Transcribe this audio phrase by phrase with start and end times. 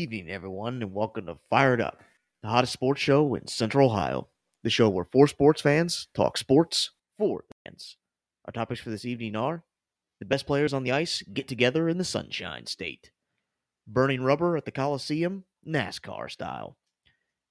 [0.00, 2.00] evening, everyone, and welcome to Fired Up,
[2.42, 4.28] the hottest sports show in Central Ohio.
[4.64, 7.98] The show where four sports fans talk sports for fans.
[8.46, 9.62] Our topics for this evening are
[10.18, 13.10] the best players on the ice get together in the Sunshine State,
[13.86, 16.78] burning rubber at the Coliseum, NASCAR style,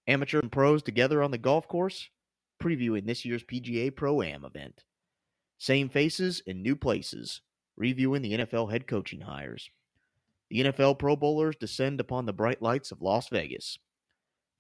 [0.08, 2.10] amateur and pros together on the golf course,
[2.60, 4.86] previewing this year's PGA Pro Am event,
[5.60, 7.42] same faces in new places,
[7.78, 9.70] reviewing the NFL head coaching hires.
[10.50, 13.78] The NFL Pro Bowlers descend upon the bright lights of Las Vegas.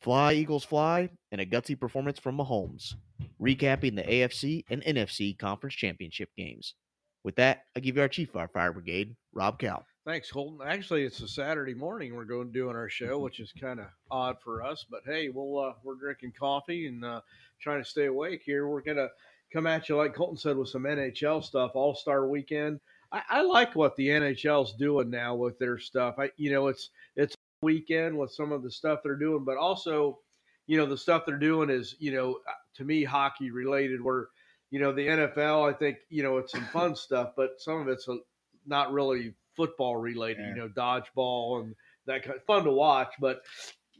[0.01, 2.95] Fly, Eagles, fly, and a gutsy performance from Mahomes,
[3.41, 6.75] recapping the AFC and NFC conference championship games.
[7.23, 9.85] With that, I give you our Chief Fire Fire Brigade, Rob Cal.
[10.05, 10.65] Thanks, Colton.
[10.65, 12.15] Actually, it's a Saturday morning.
[12.15, 14.85] We're going to doing our show, which is kind of odd for us.
[14.89, 17.21] But hey, we'll uh, we're drinking coffee and uh,
[17.61, 18.67] trying to stay awake here.
[18.67, 19.09] We're gonna
[19.51, 21.71] come at you like Colton said with some NHL stuff.
[21.73, 22.79] All Star Weekend.
[23.11, 26.15] I, I like what the NHL's doing now with their stuff.
[26.17, 30.19] I, you know, it's it's weekend with some of the stuff they're doing, but also,
[30.67, 34.01] you know, the stuff they're doing is, you know, uh, to me, hockey related.
[34.01, 34.27] Where,
[34.71, 37.87] you know, the NFL, I think, you know, it's some fun stuff, but some of
[37.87, 38.17] it's a,
[38.65, 40.41] not really football related.
[40.41, 40.49] Yeah.
[40.49, 42.37] You know, dodgeball and that kind.
[42.37, 43.41] of Fun to watch, but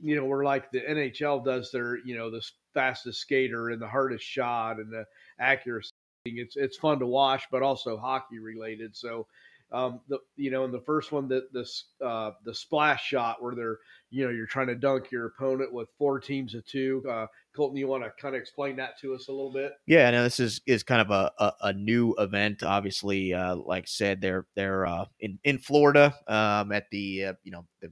[0.02, 2.42] you know, we're like the NHL does their, you know, the
[2.74, 5.06] fastest skater and the hardest shot and the
[5.40, 5.92] accuracy.
[6.26, 8.96] It's it's fun to watch, but also hockey related.
[8.96, 9.28] So,
[9.72, 13.56] um, the you know, in the first one, the this uh, the splash shot where
[13.56, 13.78] they're
[14.10, 17.04] you know you're trying to dunk your opponent with four teams of two.
[17.10, 19.74] Uh, Colton, you want to kind of explain that to us a little bit?
[19.86, 22.64] Yeah, no, this is is kind of a, a, a new event.
[22.64, 27.34] Obviously, uh, like I said, they're they're uh, in in Florida um, at the uh,
[27.44, 27.92] you know the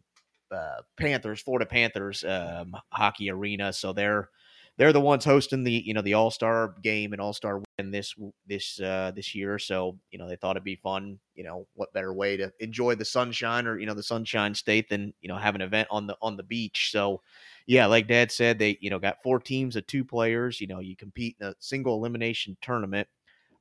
[0.55, 3.71] uh, Panthers, Florida Panthers um, hockey arena.
[3.73, 4.29] So they're
[4.77, 7.91] they're the ones hosting the you know the All Star game and All Star win
[7.91, 8.13] this
[8.45, 9.57] this uh, this year.
[9.57, 11.19] So you know they thought it'd be fun.
[11.33, 14.89] You know what better way to enjoy the sunshine or you know the Sunshine State
[14.89, 16.89] than you know have an event on the on the beach.
[16.91, 17.21] So
[17.65, 20.61] yeah, like Dad said, they you know got four teams of two players.
[20.61, 23.07] You know you compete in a single elimination tournament.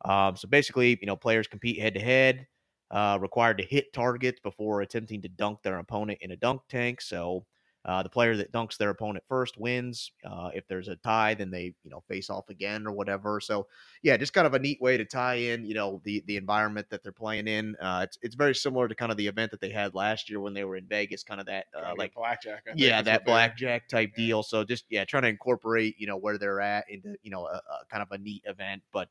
[0.05, 2.47] Um, so basically, you know players compete head to head.
[2.89, 7.01] Uh, required to hit targets before attempting to dunk their opponent in a dunk tank.
[7.01, 7.45] So
[7.87, 10.11] uh, the player that dunks their opponent first wins.
[10.29, 13.41] Uh, if there's a tie, then they you know face off again or whatever.
[13.41, 13.69] So
[14.03, 16.89] yeah, just kind of a neat way to tie in you know the the environment
[16.91, 17.77] that they're playing in.
[17.81, 20.41] Uh, it's it's very similar to kind of the event that they had last year
[20.41, 22.65] when they were in Vegas, kind of that uh, like blackjack.
[22.67, 24.27] I yeah that blackjack type yeah.
[24.27, 24.43] deal.
[24.43, 27.57] So just yeah, trying to incorporate you know where they're at into you know a,
[27.57, 29.09] a kind of a neat event, but.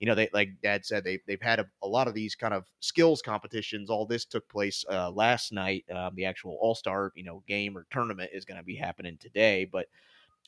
[0.00, 2.52] You know, they like Dad said they they've had a, a lot of these kind
[2.52, 3.90] of skills competitions.
[3.90, 5.84] All this took place uh, last night.
[5.94, 9.16] Um, the actual All Star you know game or tournament is going to be happening
[9.18, 9.64] today.
[9.64, 9.86] But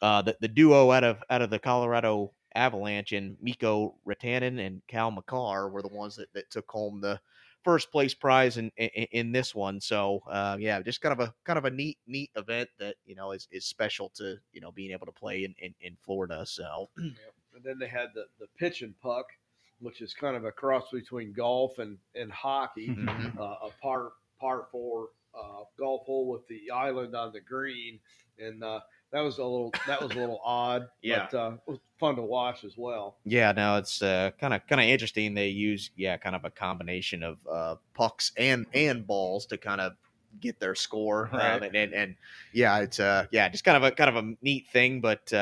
[0.02, 4.82] uh, the the duo out of out of the Colorado Avalanche and Mikko Rantanen and
[4.88, 7.20] Cale Makar were the ones that, that took home the
[7.66, 9.80] first place prize in in, in this one.
[9.80, 13.14] So uh, yeah, just kind of a kind of a neat neat event that you
[13.14, 16.44] know is, is special to you know being able to play in in, in Florida.
[16.46, 16.88] So
[17.56, 19.26] And then they had the the pitch and puck,
[19.80, 22.88] which is kind of a cross between golf and and hockey.
[22.88, 23.38] Mhm.
[23.38, 27.98] uh, a par par four uh, golf hole with the island on the green,
[28.38, 28.80] and uh,
[29.10, 30.88] that was a little that was a little odd.
[31.02, 31.28] Yeah.
[31.30, 33.16] but uh, it was fun to watch as well.
[33.24, 35.32] Yeah, no, it's kind of kind of interesting.
[35.34, 39.80] They use yeah, kind of a combination of uh, pucks and and balls to kind
[39.80, 39.92] of
[40.40, 41.30] get their score.
[41.32, 42.16] Um, and, and and
[42.52, 45.00] yeah, it's uh yeah, just kind of a kind of a neat thing.
[45.00, 45.32] But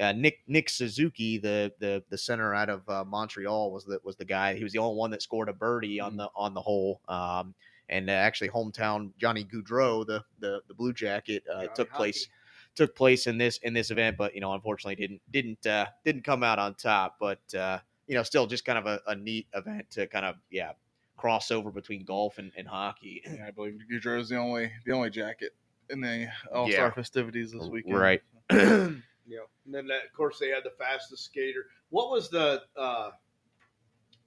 [0.00, 4.16] uh, Nick Nick Suzuki, the the the center out of uh, Montreal, was the was
[4.16, 4.54] the guy.
[4.54, 7.00] He was the only one that scored a birdie on the on the hole.
[7.08, 7.54] Um,
[7.88, 12.28] and uh, actually, hometown Johnny Gaudreau, the the the Blue Jacket, uh, took place
[12.74, 16.22] took place in this in this event, but you know, unfortunately, didn't didn't uh, didn't
[16.22, 17.16] come out on top.
[17.20, 20.36] But uh, you know, still just kind of a, a neat event to kind of
[20.50, 20.72] yeah
[21.16, 23.22] cross over between golf and, and hockey.
[23.26, 25.54] Yeah, I believe Gaudreau is the only the only jacket
[25.90, 26.90] in the All Star Yeah.
[26.92, 27.98] festivities this weekend.
[27.98, 28.22] Right.
[29.26, 31.66] Yeah, and then that, of course they had the fastest skater.
[31.90, 33.10] What was the uh,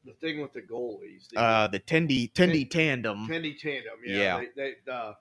[0.05, 1.27] the thing with the goalies?
[1.29, 3.27] The uh, the Tendy Tendy tandem.
[3.27, 3.95] Tendy tandem.
[4.05, 4.37] Yeah, Yeah.
[4.55, 5.13] They they, uh,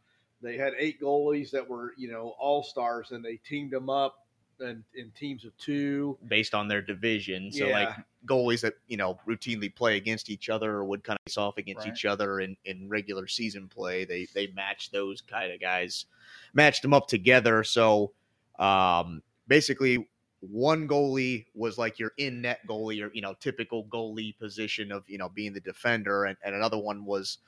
[0.43, 4.17] they had eight goalies that were you know all stars, and they teamed them up
[4.61, 6.17] and in teams of two.
[6.29, 7.51] based on their division.
[7.51, 7.79] So Yeah.
[7.79, 11.37] like goalies that you know routinely play against each other or would kind of face
[11.37, 11.93] off against Right.
[11.93, 14.05] each other in, in regular season play.
[14.05, 16.07] They they match those kind of guys,
[16.53, 17.65] matched them up together.
[17.65, 18.13] So
[18.59, 20.09] um, basically,
[20.41, 25.05] one goalie was like your in net goalie or you know typical goalie position of
[25.09, 27.39] you know being the defender, and, and another one was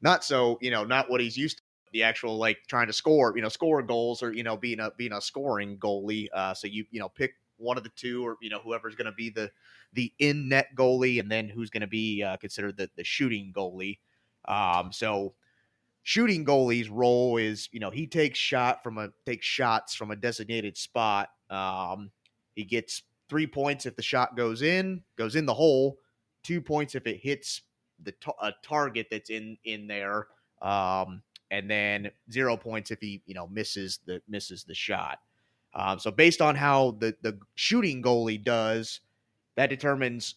[0.00, 1.62] not so you know not what he's used to.
[1.92, 4.90] The actual like trying to score, you know, score goals or you know being a
[4.96, 6.28] being a scoring goalie.
[6.32, 9.06] Uh, so you you know pick one of the two, or you know whoever's going
[9.06, 9.50] to be the
[9.94, 13.52] the in net goalie, and then who's going to be uh, considered the the shooting
[13.56, 13.98] goalie.
[14.46, 15.34] Um, so
[16.08, 20.16] shooting goalie's role is, you know, he takes shot from a takes shots from a
[20.16, 21.28] designated spot.
[21.50, 22.10] Um,
[22.54, 25.98] he gets three points if the shot goes in, goes in the hole.
[26.42, 27.60] Two points if it hits
[28.02, 30.28] the a target that's in in there.
[30.62, 31.20] Um,
[31.50, 35.18] and then zero points if he you know misses the misses the shot.
[35.74, 39.00] Um, so based on how the the shooting goalie does,
[39.56, 40.36] that determines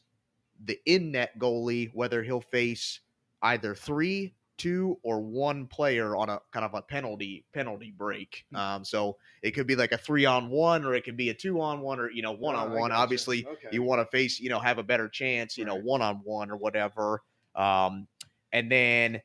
[0.66, 3.00] the in net goalie whether he'll face
[3.42, 8.46] either three, two, or one player on a kind of a penalty penalty break.
[8.54, 11.34] Um, so it could be like a three on one, or it could be a
[11.34, 12.92] two on one, or you know one on one.
[12.92, 13.70] Obviously, Okay.
[13.72, 16.52] you want to face you know have a better chance you know one on one
[16.52, 17.22] or whatever.
[17.56, 18.08] Um,
[18.52, 19.22] and then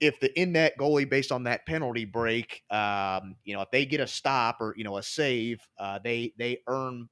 [0.00, 3.84] if the in net goalie, based on that penalty break, um, you know, if they
[3.84, 7.08] get a stop or you know a save, uh, they they earn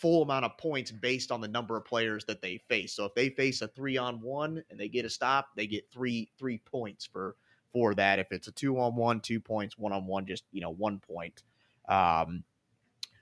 [0.00, 2.94] full amount of points based on the number of players that they face.
[2.94, 5.90] So if they face a three on one and they get a stop, they get
[5.92, 7.36] three three points for
[7.72, 8.18] for that.
[8.18, 10.98] If it's a two on one, two points, one on one, just you know one
[10.98, 11.42] point.
[11.88, 12.44] Um,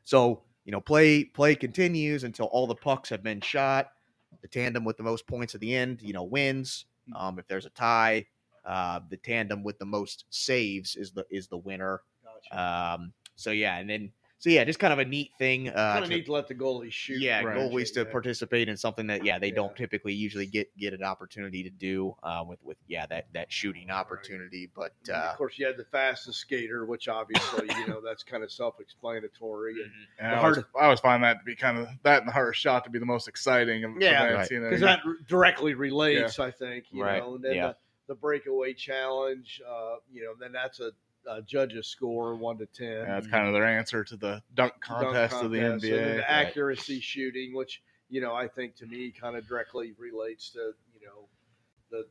[0.05, 3.93] so you know, play play continues until all the pucks have been shot.
[4.43, 6.85] The tandem with the most points at the end, you know, wins.
[7.17, 8.27] Um, if there's a tie,
[8.67, 12.03] uh, the tandem with the most saves is the is the winner.
[12.23, 12.95] Gotcha.
[13.01, 15.69] Um, so yeah, and then so yeah, just kind of a neat thing.
[15.69, 17.21] Uh, kind of to- need to let the goalies shoot.
[17.21, 17.57] yeah, Right.
[17.57, 18.13] goalies to Yeah.
[18.13, 19.55] participate in something that yeah they Yeah.
[19.55, 23.51] don't typically usually get get an opportunity to do uh, with with yeah that that
[23.53, 24.71] shooting opportunity.
[24.75, 28.43] But uh, of course, you had the fastest skater, which obviously, you know, that's kind
[28.45, 29.73] of self-explanatory.
[29.83, 32.29] And And The I, always, I always find that to be kind of that and
[32.29, 33.85] the hardest shot to be the most exciting.
[33.85, 34.25] Of Yeah.
[34.25, 34.51] events, Right.
[34.51, 37.67] you know, because that directly relates, I think, you Right, know, and then yeah.
[37.69, 37.77] the,
[38.09, 40.93] the breakaway challenge, uh, you know, then that's a,
[41.29, 42.89] a judge's score one to ten.
[42.89, 45.93] yeah, that's kind of their answer to the dunk dunk contest of the contest, and
[45.93, 46.17] then NBA.
[46.17, 50.73] the accuracy shooting, which you know I think to me kind of directly relates to
[50.95, 51.29] you know
[51.91, 52.05] the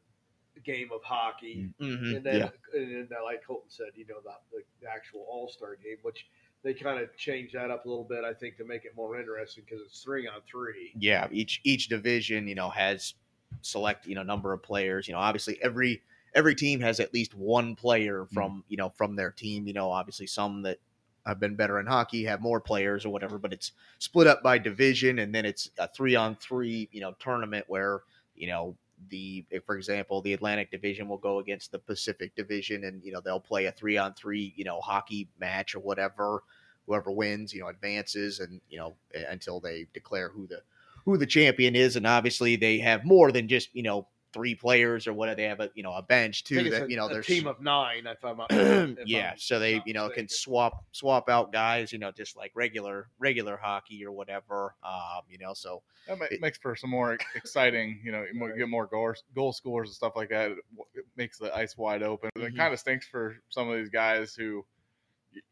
[0.66, 4.18] game of hockey, mhm, and then yeah, and then uh, like Colton said, you know
[4.24, 6.28] the, the actual All Star game, which
[6.64, 9.20] they kind of changed that up a little bit, I think, to make it more
[9.20, 10.92] interesting because it's three on three.
[10.98, 13.14] yeah, each each division you know has
[13.62, 15.08] select you know number of players.
[15.08, 16.02] You know, obviously every
[16.38, 18.34] every team has at least one player Mm-hmm.
[18.34, 19.68] from you know from their team.
[19.68, 20.78] You know, obviously some that
[21.26, 24.58] have been better in hockey have more players or whatever, but it's split up by
[24.58, 28.02] division, and then it's a three on three you know tournament where
[28.36, 28.76] you know
[29.10, 33.20] the for example the Atlantic Division will go against the Pacific Division, and you know
[33.22, 36.44] they'll play a three on three you know hockey match or whatever.
[36.88, 38.96] Whoever wins, you know, advances, and you know
[39.30, 40.62] until they declare who the
[41.04, 44.08] who the champion is, and obviously they have more than just you know
[44.38, 45.36] three players or whatever.
[45.36, 47.48] They have a you know a bench too that a, you know a there's team
[47.48, 48.06] of nine.
[48.06, 51.98] If I'm if yeah, I'm so they you know can swap swap out guys, you
[52.00, 54.76] know, just like regular regular hockey or whatever.
[54.84, 58.58] Um, you know, so That It- makes for some more exciting, you know, Right.
[58.58, 60.52] get more goals, goal scores and stuff like that.
[60.52, 60.58] It,
[60.94, 62.30] it makes the ice wide open.
[62.38, 62.48] Mhm.
[62.50, 64.64] It kind of stinks for some of these guys who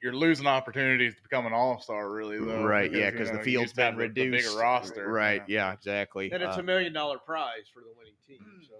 [0.02, 2.38] you're losing opportunities to become an all star, really.
[2.40, 4.48] Though, right, yeah, because the you field's used to have been the- the reduced.
[4.50, 5.44] bigger roster, right?
[5.48, 5.68] yeah.
[5.70, 6.32] Yeah, exactly.
[6.32, 8.40] and it's Uh, a million dollar prize for the winning team.
[8.68, 8.76] So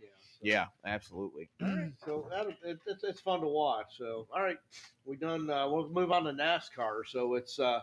[0.00, 0.38] yeah, so.
[0.42, 1.48] yeah, absolutely.
[1.62, 3.96] All right, so that, it, it's, it's fun to watch.
[3.98, 4.58] So, all right,
[5.04, 5.50] we done.
[5.50, 7.02] Uh, we'll move on to NASCAR.
[7.06, 7.80] So it's, uh,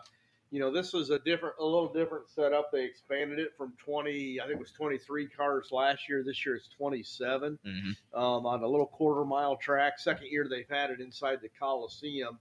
[0.50, 2.72] you know, this was a different, a little different setup.
[2.72, 6.22] They expanded it from twenty, I think it was twenty three cars last year.
[6.22, 7.96] This year it's twenty seven Mhm.
[8.14, 9.98] um, on a little quarter mile track.
[9.98, 12.38] Second year they've had it inside the Coliseum.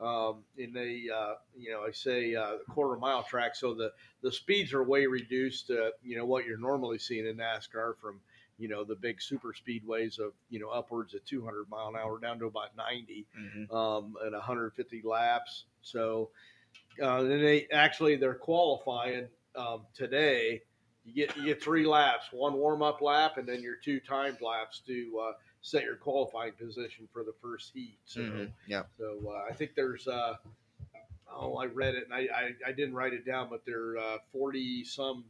[0.00, 4.30] Um, and they, uh, you know, I say uh, quarter mile track, so the the
[4.30, 8.20] speeds are way reduced to you know what you're normally seeing in NASCAR from
[8.58, 12.18] you know the big super speedways of you know upwards of 200 mile an hour
[12.20, 13.72] down to about 90 Mhm.
[13.74, 15.64] um, and 150 laps.
[15.82, 16.30] So
[17.02, 20.62] uh, then they actually they're qualifying um, today.
[21.04, 24.40] You get you get three laps, one warm up lap, and then your two timed
[24.42, 27.98] laps to uh, set your qualifying position for the first heat.
[28.04, 28.52] So Mhm.
[28.66, 28.84] Yeah.
[28.98, 30.36] so uh, I think there's uh,
[31.30, 33.98] oh I read it and I, I, I didn't write it down, but there are
[33.98, 35.24] uh, 40 some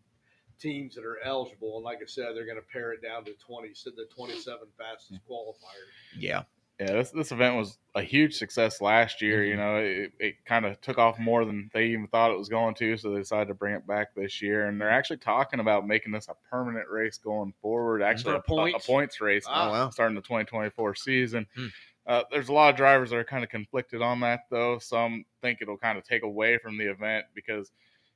[0.59, 3.33] teams that are eligible, and like I said, they're going to pare it down to
[3.35, 3.75] 20.
[3.75, 5.93] So the 27 fastest qualifiers.
[6.19, 6.43] Yeah.
[6.81, 9.45] Yeah, this this event was a huge success last year.
[9.45, 9.59] You Mhm.
[9.59, 12.77] know, it, it kind of took off more than they even thought it was going
[12.77, 14.67] to, so they decided to bring it back this year.
[14.69, 18.01] And they're actually talking about making this a permanent race going forward.
[18.03, 19.21] Actually, a, a- a points?
[19.21, 19.69] race Ah.
[19.69, 19.91] Oh wow.
[19.91, 21.47] starting the 2024 season.
[21.57, 21.67] Hmm.
[22.07, 24.79] Uh, there's a lot of drivers that are kind of conflicted on that, though.
[24.79, 27.71] Some think it'll kind of take away from the event because,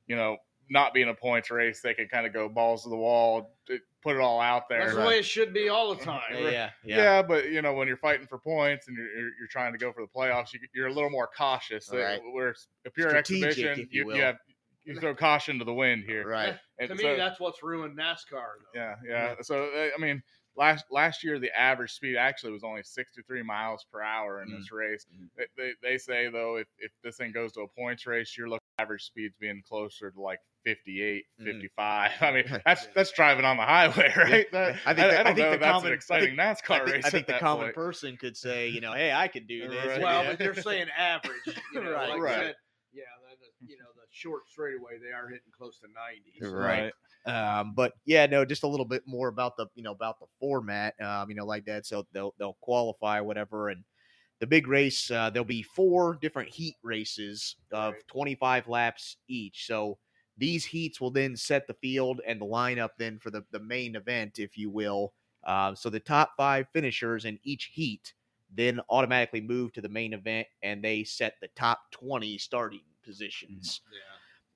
[0.07, 0.37] you know,
[0.69, 3.55] not being a points race, they can kind of go balls to the wall,
[4.01, 4.85] put it all out there.
[4.85, 6.21] That's the way it should be all the time.
[6.31, 6.49] Yeah.
[6.49, 6.69] Yeah.
[6.97, 7.21] Yeah.
[7.21, 9.91] but you know when you're fighting for points and you're, you're, you're trying to go
[9.93, 11.91] for the playoffs, you, you're a little more cautious.
[11.91, 12.21] Uh, Right.
[12.33, 12.55] Where
[12.85, 14.37] if you're Strategic, exhibition, if you you, you have
[14.85, 16.27] you throw caution to the wind here.
[16.27, 16.57] Right.
[16.79, 18.25] And to me, so- that's what's ruined NASCAR.
[18.31, 18.79] Though.
[18.79, 19.35] Yeah, yeah.
[19.41, 20.21] So uh, I mean,
[20.57, 24.71] last last year the average speed actually was only 63 miles per hour in this
[24.73, 25.05] race.
[25.13, 25.27] Mhm.
[25.37, 28.49] They, they, they say though, if, if this thing goes to a points race, you're
[28.49, 31.43] looking at average speeds being closer to like 58, Mhm.
[31.45, 32.11] 55.
[32.21, 34.51] I mean, that's that's driving on the highway, right?
[34.51, 36.71] That- I think the- I don't think know the that's common- an exciting think- NASCAR
[36.71, 37.05] I think, race.
[37.05, 37.75] I think the common point.
[37.75, 39.85] person could say, you know, hey, I could do this.
[39.85, 40.01] Right.
[40.01, 40.29] Well, yeah.
[40.31, 41.33] but they're saying average.
[41.73, 42.09] You know, Right.
[42.09, 42.35] like Right.
[42.35, 42.55] Said,
[42.93, 46.39] yeah, the, the, you know, the short straightaway, they are hitting close to 90.
[46.41, 46.93] so- Right.
[47.25, 50.25] Um, but yeah, no, just a little bit more about the you know about the
[50.41, 50.93] format.
[51.01, 51.85] Um, you know, like that.
[51.85, 53.85] So they'll they'll qualify whatever, and
[54.41, 58.07] the big race uh, there'll be four different heat races of Right.
[58.09, 59.67] 25 laps each.
[59.67, 59.97] So
[60.37, 63.95] these heats will then set the field and the lineup then for the the main
[63.95, 65.13] event, if you will.
[65.43, 68.13] Uh, so the top five finishers in each heat
[68.55, 73.81] then automatically move to the main event, and they set the top 20 starting positions.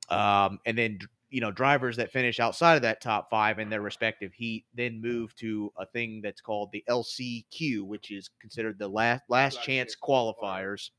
[0.09, 0.45] Yeah.
[0.45, 3.81] Um, and then you know drivers that finish outside of that top five in their
[3.81, 8.87] respective heat then move to a thing that's called the LCQ, which is considered the
[8.87, 10.89] last last Last chance chance qualifiers.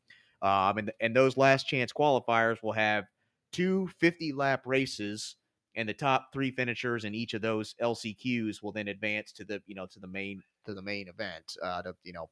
[0.42, 3.04] Um, and and those last chance qualifiers will have
[3.52, 5.36] two 50 lap races,
[5.76, 9.62] and the top three finishers in each of those LCQs will then advance to the
[9.66, 12.28] you know to the main to the main event uh, to you know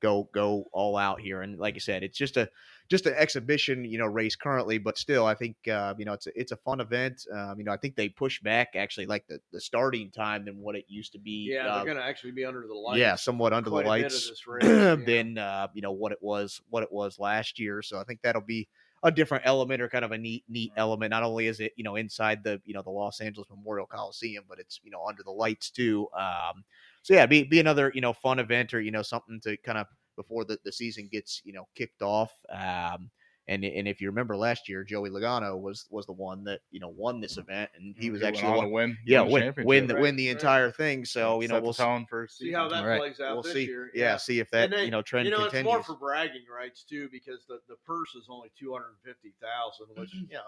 [0.00, 1.42] go go all out here.
[1.42, 2.48] And like I said, it's just a
[2.88, 6.26] just an exhibition, you know, race currently, but still, I think uh, you know it's
[6.26, 7.22] a, it's a fun event.
[7.32, 10.58] Um, you know, I think they push back actually like the, the starting time than
[10.58, 11.50] what it used to be.
[11.52, 12.98] Yeah, uh, they're going to actually be under the lights.
[12.98, 14.96] yeah, somewhat under the quite a bit of lights race, yeah.
[14.96, 17.82] than uh, you know what it was what it was last year.
[17.82, 18.68] So I think that'll be
[19.02, 21.10] a different element or kind of a neat neat element.
[21.10, 24.44] Not only is it you know inside the you know the Los Angeles Memorial Coliseum,
[24.48, 26.08] but it's you know under the lights too.
[26.18, 26.64] Um,
[27.02, 29.78] so yeah, be be another you know fun event or you know something to kind
[29.78, 32.32] of before the, the season gets you know kicked off.
[32.52, 33.10] Um,
[33.50, 36.80] and and if you remember last year, Joey Logano was was the one that you
[36.80, 38.98] know won this event, and he was went actually on the one, win.
[39.04, 39.66] yeah the win championship.
[39.68, 40.36] win the Right, win the right.
[40.36, 41.04] entire thing.
[41.04, 42.98] So you know Set the we'll see, for See how that Right.
[43.00, 43.66] plays out we'll this see.
[43.66, 43.90] year.
[43.94, 45.60] Yeah, see if that And they- you know trend you know, continues.
[45.60, 49.34] it's more for bragging rights too, because the, the purse is only two hundred fifty
[49.42, 50.32] thousand, which Mm-hmm.
[50.32, 50.38] yeah,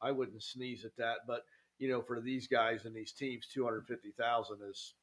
[0.00, 1.18] I wouldn't sneeze at that.
[1.26, 1.42] But
[1.78, 4.94] you know, for these guys and these teams, two hundred fifty thousand is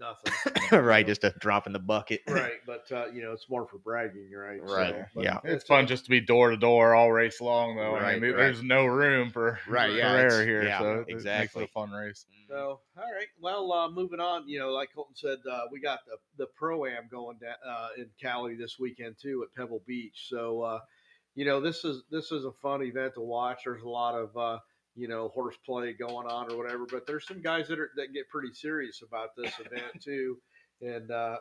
[0.00, 0.32] nothing.
[0.84, 2.22] right, just a drop in the bucket.
[2.28, 4.60] right, but uh, you know, it's more for bragging, right?
[4.62, 5.38] Right, but yeah.
[5.44, 7.94] It's fun just to be door to door all race long, though.
[7.94, 8.38] I Right, mean, right.
[8.38, 11.64] there's no room for Right, for yeah, error here, yeah, so it- it makes exactly.
[11.64, 12.24] it a fun race.
[12.48, 13.28] So, all right.
[13.40, 14.48] Well, uh, moving on.
[14.48, 17.88] You know, like Colton said, uh, we got the the pro am going down uh,
[17.96, 20.26] in Cali this weekend too at Pebble Beach.
[20.28, 20.80] So, uh,
[21.36, 23.60] you know, this is this is a fun event to watch.
[23.64, 24.58] There's a lot of uh,
[25.00, 28.28] you know horseplay going on or whatever, but there's some guys that are that get
[28.28, 30.36] pretty serious about this event too.
[30.82, 31.36] And uh,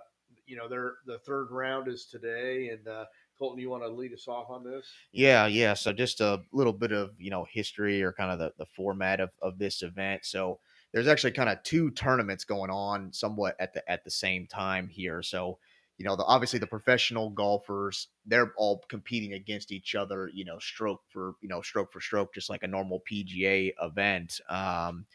[0.45, 2.69] you know, they're the third round is today.
[2.69, 3.05] And uh,
[3.37, 4.87] Colton, you want to lead us off on this?
[5.11, 5.73] Yeah, yeah.
[5.73, 9.19] So just a little bit of you know history or kind of the, the format
[9.19, 10.25] of, of this event.
[10.25, 10.59] So
[10.93, 14.87] there's actually kind of two tournaments going on somewhat at the at the same time
[14.87, 15.21] here.
[15.21, 15.59] So
[15.99, 20.31] you know, the, obviously the professional golfers they're all competing against each other.
[20.33, 24.39] You know, stroke for you know stroke for stroke, just like a normal PGA event.
[24.49, 25.05] Um,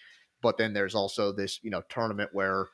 [0.42, 2.68] but then there's also this you know tournament where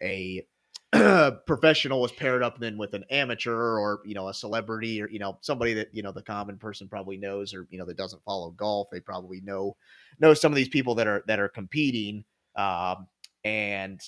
[0.00, 0.46] a
[1.46, 5.18] professional is paired up then with an amateur or you know a celebrity or you
[5.18, 8.22] know somebody that you know the common person probably knows or you know that doesn't
[8.22, 9.76] follow golf they probably know
[10.20, 12.24] know some of these people that are that are competing
[12.56, 13.08] um,
[13.44, 14.00] and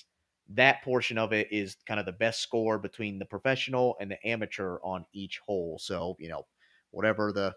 [0.51, 4.27] that portion of it is kind of the best score between the professional and the
[4.27, 6.47] amateur on each hole so you know
[6.91, 7.55] whatever the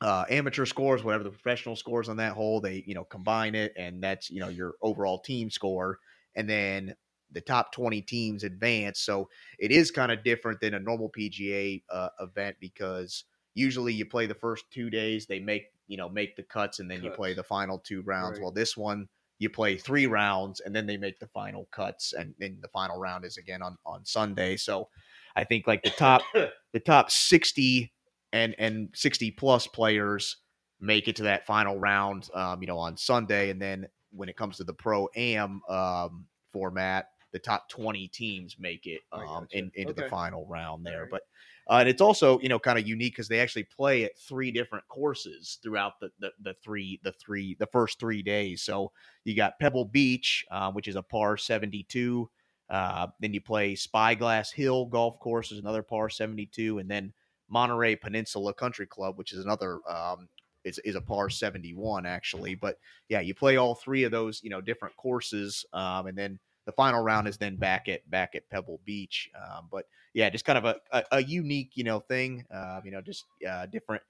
[0.00, 3.72] uh, amateur scores whatever the professional scores on that hole they you know combine it
[3.76, 5.98] and that's you know your overall team score
[6.34, 6.94] and then
[7.32, 9.00] the top 20 teams advance.
[9.00, 13.24] So it is kind of different than a normal PGA uh, event because
[13.54, 16.90] usually you play the first two days, they make you know make the cuts, and
[16.90, 18.38] then you play the final two rounds.
[18.38, 18.42] Right.
[18.42, 19.08] Well, this one
[19.38, 22.98] you play three rounds, and then they make the final cuts, and then the final
[22.98, 24.56] round is again on on Sunday.
[24.56, 24.88] So
[25.36, 26.22] I think like the top
[26.72, 27.92] the top 60
[28.32, 30.36] and and 60 plus players
[30.80, 34.36] make it to that final round um, you know on sunday and then when it
[34.36, 39.58] comes to the pro am um, format the top 20 teams make it um, gotcha.
[39.58, 41.10] in, into the final round there Alright.
[41.10, 41.22] but
[41.68, 44.50] uh, and it's also you know kind of unique because they actually play at three
[44.50, 48.90] different courses throughout the, the the three the three the first three days so
[49.24, 52.28] you got pebble beach uh, which is a par 72
[52.70, 57.12] uh, then you play Spyglass Hill Golf Course is another par 72, and then
[57.48, 60.28] Monterey Peninsula Country Club, which is another um,
[60.64, 62.54] is is a par 71 actually.
[62.54, 66.38] But yeah, you play all three of those you know different courses, um, and then
[66.68, 69.30] the final round is then back at back at Pebble Beach.
[69.34, 72.90] Um, but yeah, just kind of a, a, a unique you know thing, uh, you
[72.90, 74.02] know, just uh, different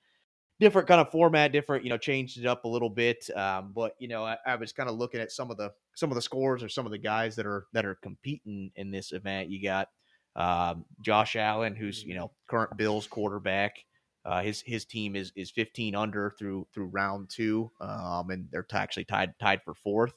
[0.58, 3.30] different kind of format, different, you know, changed it up a little bit.
[3.36, 6.10] Um, but you know, I, I was kind of looking at some of the some
[6.10, 9.12] of the scores or some of the guys that are that are competing in this
[9.12, 9.50] event.
[9.50, 9.86] You got
[10.34, 13.76] um, Josh Allen, who's you know current Bills quarterback.
[14.24, 18.64] Uh, his his team is is 15 under through through round two, um, and they're
[18.64, 20.14] t- actually tied tied for fourth.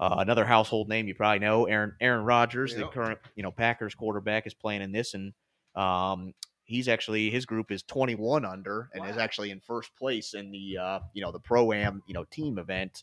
[0.00, 3.94] Uh, another household name you probably know, Aaron Aaron Rodgers, the current you know Packers
[3.94, 5.32] quarterback, is playing in this, and
[5.76, 6.34] um,
[6.64, 10.78] he's actually his group is 21 under and is actually in first place in the
[10.78, 13.02] uh, you know the pro am you know team event.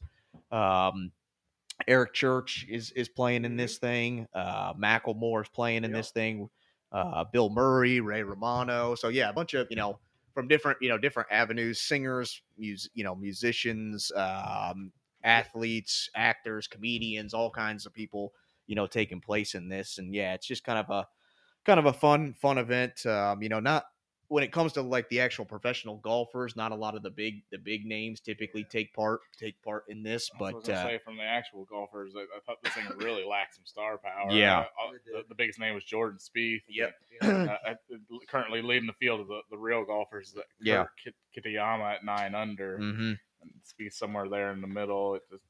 [0.52, 1.12] Um,
[1.88, 4.28] Eric Church is is playing in this thing.
[4.34, 6.00] Uh, Macklemore is playing in Yep.
[6.00, 6.50] this thing.
[6.92, 8.96] Uh, Bill Murray, Ray Romano.
[8.96, 9.98] So yeah, a bunch of you know
[10.34, 14.92] from different you know different avenues, singers, mus- you know musicians, um,
[15.24, 18.34] athletes, actors, comedians, all kinds of people
[18.68, 19.98] you know taking place in this.
[19.98, 21.08] And yeah, it's just kind of a
[21.66, 23.06] kind of a fun fun event.
[23.06, 23.86] Um, you know, not
[24.30, 27.44] when it comes to like the actual professional golfers, not a lot of the big
[27.52, 31.00] the big names typically take part take part in this, I but gonna uh, say
[31.04, 34.32] from the actual golfers, I, I thought this thing really lacked some star power.
[34.32, 34.60] Yeah.
[34.60, 36.62] Uh, uh, the, the biggest name was Jordan Spieth.
[36.70, 36.94] Yep.
[37.22, 37.28] Uh,
[37.68, 37.74] uh,
[38.28, 40.32] currently leading the field of the, the real golfers.
[40.32, 40.86] That Yeah.
[41.38, 42.80] Kitayama at nine under.
[42.80, 43.20] mhm.
[43.42, 45.16] And Spieth somewhere there in the middle.
[45.16, 45.44] It just,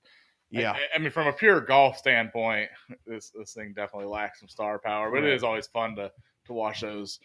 [0.49, 2.69] yeah, I, I mean, from a pure golf standpoint,
[3.05, 5.09] this this thing definitely lacks some star power.
[5.09, 5.25] But Right.
[5.25, 6.11] it is always fun to
[6.45, 7.19] to watch those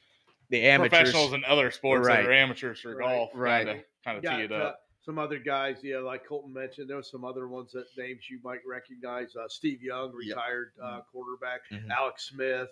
[0.50, 0.90] the amateurs.
[0.90, 2.22] professionals in other sports Right.
[2.22, 3.08] that are amateurs for Right.
[3.08, 3.30] golf.
[3.34, 3.66] Right.
[3.66, 4.80] Kind of, kind of got tee it uh, up.
[5.04, 6.88] some other guys, yeah, like Colton mentioned.
[6.88, 9.34] There were some other ones that names you might recognize.
[9.34, 10.36] Uh, Steve Young, Yep.
[10.36, 11.62] retired uh, quarterback.
[11.72, 11.90] Mhm.
[11.90, 12.68] Alex Smith,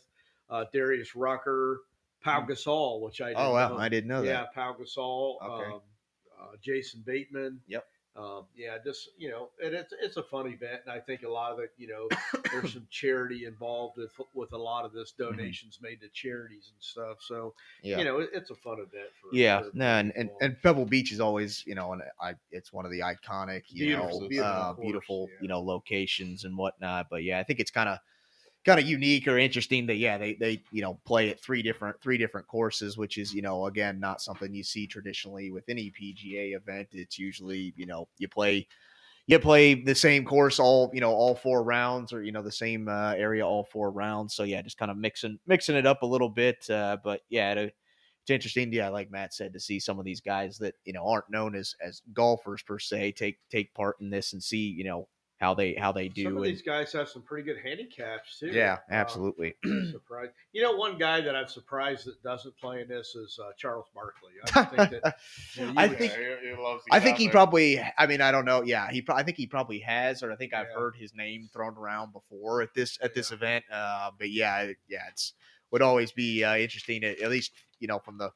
[0.51, 1.81] uh, Darius Rucker,
[2.23, 3.79] Pau Gasol, which I didn't Oh wow, know.
[3.79, 4.55] I didn't know yeah, that.
[4.55, 5.73] Pau Gasol, Okay.
[5.73, 5.81] um,
[6.53, 7.61] uh, Jason Bateman.
[7.67, 7.85] Yep.
[8.17, 11.29] Um, yeah, just you know, and it's it's a fun event, and I think a
[11.29, 12.09] lot of it, you know,
[12.53, 16.81] there's some charity involved with with a lot of this donations made to charities and
[16.81, 17.17] stuff.
[17.21, 17.89] So Mm-hmm.
[17.89, 20.57] Yeah, you know, it, it's a fun event for yeah, for no, and, and and
[20.63, 24.21] Pebble Beach is always you know, and I it's one of the iconic, you Beautiful,
[24.23, 25.43] know, beautiful uh, course, yeah.
[25.43, 27.07] you know, locations and whatnot.
[27.11, 27.99] But yeah, I think it's kind of
[28.65, 32.01] kind of unique or interesting that yeah they they you know play at three different
[32.01, 35.93] three different courses which is you know again not something you see traditionally with any
[35.93, 36.89] pga event.
[36.93, 38.67] It's usually you know you play
[39.27, 42.53] you play the same course all you know all four rounds or you know the
[42.53, 44.35] same uh, area all four rounds.
[44.35, 47.53] So yeah just kind of mixing mixing it up a little bit uh, but yeah
[47.53, 47.75] it,
[48.23, 51.07] it's interesting yeah like matt said to see some of these guys that you know
[51.07, 54.85] aren't known as as golfers per se take take part in this and see you
[54.85, 55.07] know
[55.45, 58.39] how they how they do Some of and- these guys have some pretty good handicaps
[58.41, 58.47] too.
[58.47, 60.33] yeah Um, absolutely I'm surprised.
[60.53, 63.87] You know, one guy that I'm surprised that doesn't play in this is uh, Charles
[63.95, 64.33] Barkley.
[64.55, 65.17] I think that
[65.55, 67.33] you know, you I would- think- Yeah, he- he loves to I think he there.
[67.33, 67.81] probably.
[67.99, 68.63] I mean, I don't know.
[68.63, 69.03] Yeah, he.
[69.03, 70.79] pro- I think he probably has, or I think I've Yeah.
[70.81, 73.65] heard his name thrown around before at this at this event.
[73.71, 75.35] Uh, but yeah, yeah, it's
[75.71, 78.31] would always be uh, interesting, to, at least you know from the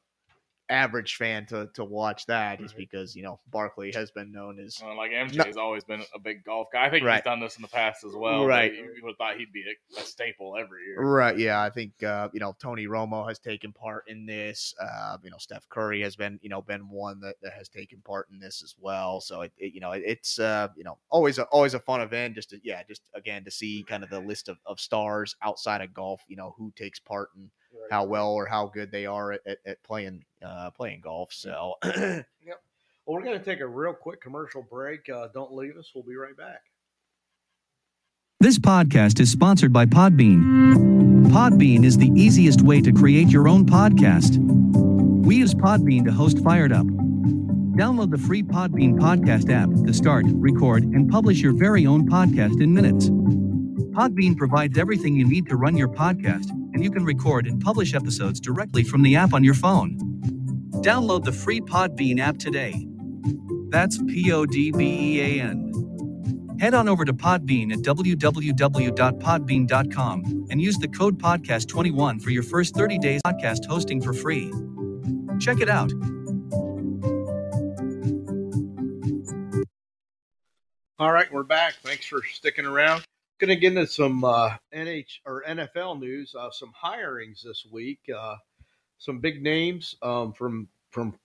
[0.69, 2.79] average fan to to watch that, just Right.
[2.79, 6.19] because you know Barkley has been known as Uh, like MJ has always been a
[6.19, 6.85] big golf guy.
[6.85, 7.15] I think Right.
[7.15, 8.45] he's done this in the past as well.
[8.45, 8.73] Right.
[8.73, 11.01] You, would have thought he'd be a, a staple every year.
[11.01, 11.37] Right.
[11.37, 11.61] Yeah.
[11.61, 14.73] I think, uh, you know, Tony Romo has taken part in this.
[14.79, 18.01] Uh, you know, Steph Curry has been, you know, been one that, that has taken
[18.01, 19.21] part in this as well.
[19.21, 22.01] So it, it you know, it, it's, uh, you know, always, a, always a fun
[22.01, 25.35] event just to, yeah, just again, to see kind of the list of, of stars
[25.41, 27.49] outside of golf, you know, who takes part Right.
[27.89, 31.33] How well or how good they are at, at, at playing, uh, playing golf.
[31.33, 32.25] So yep.
[33.05, 35.09] Well, we're going to take a real quick commercial break.
[35.09, 35.89] Uh, don't leave us.
[35.95, 36.61] We'll be right back.
[38.39, 41.25] This podcast is sponsored by Podbean.
[41.29, 44.37] Podbean is the easiest way to create your own podcast.
[45.25, 46.85] We use Podbean to host Fired Up.
[46.85, 52.61] Download the free Podbean podcast app to start, record, and publish your very own podcast
[52.61, 53.09] in minutes.
[53.09, 57.93] Podbean provides everything you need to run your podcast, and you can record and publish
[57.93, 59.97] episodes directly from the app on your phone.
[60.75, 62.87] Download the free Podbean app today.
[63.67, 66.55] That's P O D B E A N.
[66.57, 72.75] Head on over to Podbean at www.podbean.com and use the code podcast21 for your first
[72.75, 74.49] 30 days podcast hosting for free.
[75.37, 75.91] Check it out.
[80.97, 81.73] All right, we're back.
[81.83, 83.03] Thanks for sticking around.
[83.39, 86.35] Going to get into some uh, NH or NFL news.
[86.37, 88.01] Uh, some hirings this week.
[88.13, 88.35] Uh,
[88.97, 91.17] some big names um, from from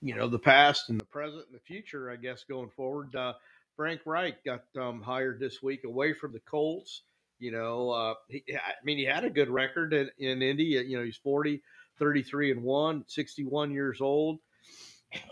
[0.00, 2.10] you know the past and the present and the future.
[2.10, 3.14] I guess going forward.
[3.16, 3.34] Uh,
[3.74, 7.02] Frank Reich got um, hired this week away from the Colts.
[7.40, 10.64] You know, uh, he, I mean, he had a good record in, in Indy.
[10.64, 11.60] You know, he's 40,
[11.98, 14.38] 33 and 1, 61 years old.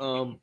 [0.00, 0.40] Um,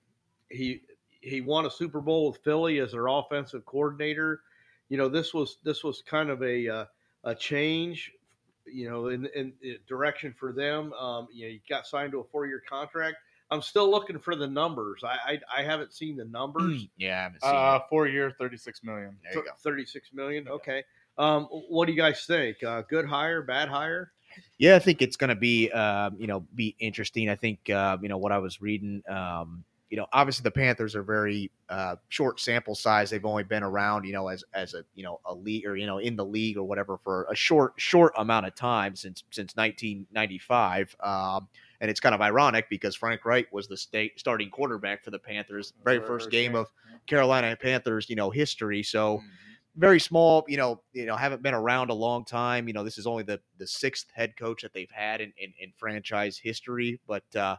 [0.50, 0.82] he
[1.20, 4.42] he won a Super Bowl with Philly as their offensive coordinator.
[4.90, 6.86] You know, this was this was kind of a uh,
[7.24, 8.12] a change,
[8.66, 10.94] you know, in, in, in direction for them.
[10.94, 13.18] Um, you know, he got signed to a four year contract.
[13.50, 15.04] I'm still looking for the numbers.
[15.04, 16.88] I I, I haven't seen the numbers.
[16.98, 17.90] yeah, I haven't seen Uh, it.
[17.90, 19.18] four year, thirty six million.
[19.24, 19.52] There you go.
[19.64, 20.48] Thirty-six million.
[20.48, 20.84] Okay.
[21.18, 22.64] Um, what do you guys think?
[22.64, 24.12] Uh, good hire, bad hire?
[24.60, 27.28] Yeah, I think it's going to be, um, you know, be interesting.
[27.28, 30.96] I think, uh, you know, what I was reading, um, you know, obviously the Panthers
[30.96, 33.10] are very uh, short sample size.
[33.10, 35.86] They've only been around, you know, as as a you know a league or you
[35.86, 39.56] know in the league or whatever for a short short amount of time since since
[39.56, 40.96] 1995.
[41.02, 41.48] Um,
[41.82, 45.20] and it's kind of ironic because Frank Reich was the state starting quarterback for the
[45.20, 46.68] Panthers, very first game of
[47.08, 48.84] Carolina Panthers, you know, history.
[48.84, 49.32] So Mhm.
[49.76, 52.68] very small, you know, you know, haven't been around a long time.
[52.68, 55.54] You know, this is only the the sixth head coach that they've had in in,
[55.60, 57.58] in franchise history, but uh,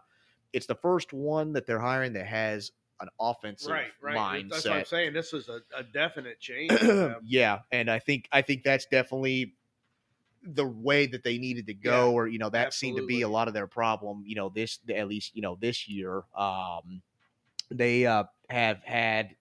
[0.52, 4.44] it's the first one that they're hiring that has an offensive Right, right.
[4.44, 4.50] mindset.
[4.50, 5.12] That's what I'm saying.
[5.12, 6.72] This is a, a definite change.
[7.24, 9.54] yeah, and I think I think that's definitely
[10.42, 13.22] the way that they needed to go, Yeah, or you know that seemed to be
[13.22, 14.24] a lot of their problem.
[14.26, 17.02] You know, this at least you know this year, um,
[17.70, 19.36] they uh, have had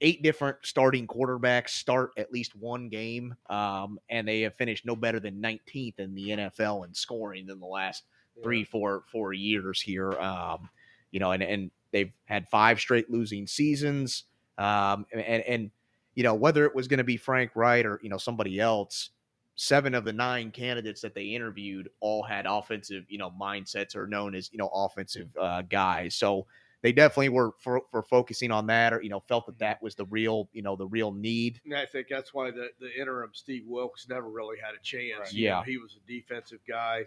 [0.00, 4.96] eight different starting quarterbacks start at least one game, um, and they have finished no
[4.96, 8.04] better than 19th in the NFL in scoring in the last
[8.42, 10.12] three, four, four years here.
[10.12, 10.68] Um,
[11.10, 14.24] you know, and and they've had five straight losing seasons.
[14.58, 15.70] Um, and and
[16.14, 19.10] you know whether it was going to be Frank Reich or you know somebody else,
[19.54, 24.06] seven of the nine candidates that they interviewed all had offensive you know mindsets or
[24.06, 26.14] known as you know offensive uh, guys.
[26.14, 26.46] So
[26.82, 29.94] they definitely were for, for focusing on that or you know felt that that was
[29.94, 31.60] the real you know the real need.
[31.64, 35.26] And I think that's why the, the interim Steve Wilks never really had a chance.
[35.28, 35.32] Right.
[35.32, 35.64] You know, Yeah.
[35.64, 37.04] he was a defensive guy,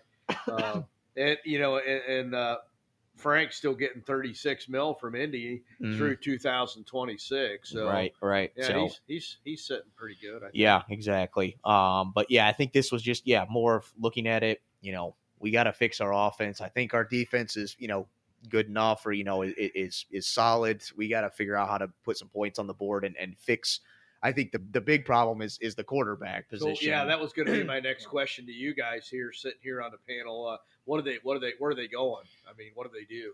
[0.48, 0.82] uh,
[1.18, 2.58] and you know, and, and uh,
[3.16, 7.70] Frank's still getting 36 mil from Indy through 2026.
[7.70, 8.52] So right, right.
[8.56, 10.38] yeah, so, he's he's he's sitting pretty good.
[10.38, 10.52] I think.
[10.56, 11.58] Yeah, exactly.
[11.64, 14.62] Um, but yeah, I think this was just yeah more of looking at it.
[14.82, 16.62] You know, we got to fix our offense.
[16.62, 18.08] I think our defense is you know
[18.50, 20.84] good enough or you know i- i- is is solid.
[20.96, 23.38] We got to figure out how to put some points on the board and, and
[23.38, 23.80] fix.
[24.26, 26.90] I think the the big problem is is the quarterback So position.
[26.90, 29.84] yeah, that was going to be my next question to you guys here, sitting here
[29.84, 30.48] on the panel.
[30.48, 31.20] Uh, what are they?
[31.22, 31.54] What are they?
[31.60, 32.24] Where are they going?
[32.50, 33.34] I mean, what do they do?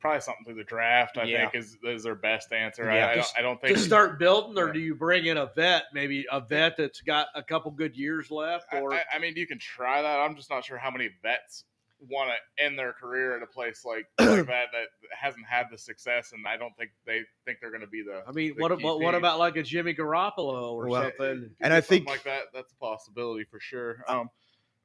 [0.00, 1.18] Probably something through the draft.
[1.18, 1.50] I Yeah.
[1.50, 2.84] think is is their best answer.
[2.84, 3.06] Yeah.
[3.06, 4.72] I, I, don't, I don't think To start building, or Yeah.
[4.72, 5.84] do you bring in a vet?
[5.92, 9.34] Maybe a vet that's got a couple good years left, I, or I, I mean,
[9.36, 10.20] you can try that.
[10.20, 11.64] I'm just not sure how many vets
[12.00, 14.86] want to end their career at a place like, like that that
[15.18, 18.22] hasn't had the success, and I don't think they think they're going to be the.
[18.26, 21.50] I mean, the what key about what about like a Jimmy Garoppolo or Well, something?
[21.60, 22.44] and I Something think- like that.
[22.54, 24.04] That's a possibility for sure.
[24.08, 24.30] Um,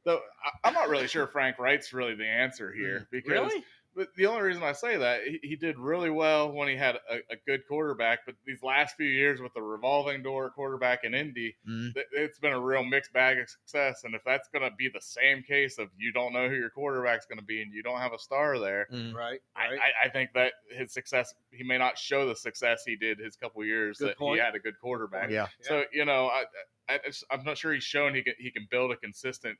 [0.05, 3.63] though I, I'm not really sure Frank Reich's really the answer here because Really?
[3.95, 6.95] But the only reason I say that he, he did really well when he had
[7.09, 11.13] a, a good quarterback, but these last few years with the revolving door quarterback in
[11.13, 11.55] Indy,
[11.93, 14.03] th- it's been a real mixed bag of success.
[14.03, 16.71] And if that's going to be the same case of you don't know who your
[16.71, 19.13] quarterback's going to be and you don't have a star there, Mm.
[19.13, 19.79] Right, I, right.
[19.79, 23.35] I, I think that his success he may not show the success he did his
[23.35, 24.39] couple years Good that point.
[24.39, 25.29] he had a good quarterback.
[25.29, 26.43] yeah, So you know, I,
[26.89, 26.99] I,
[27.31, 29.57] I'm not sure he's shown he can he can build a consistent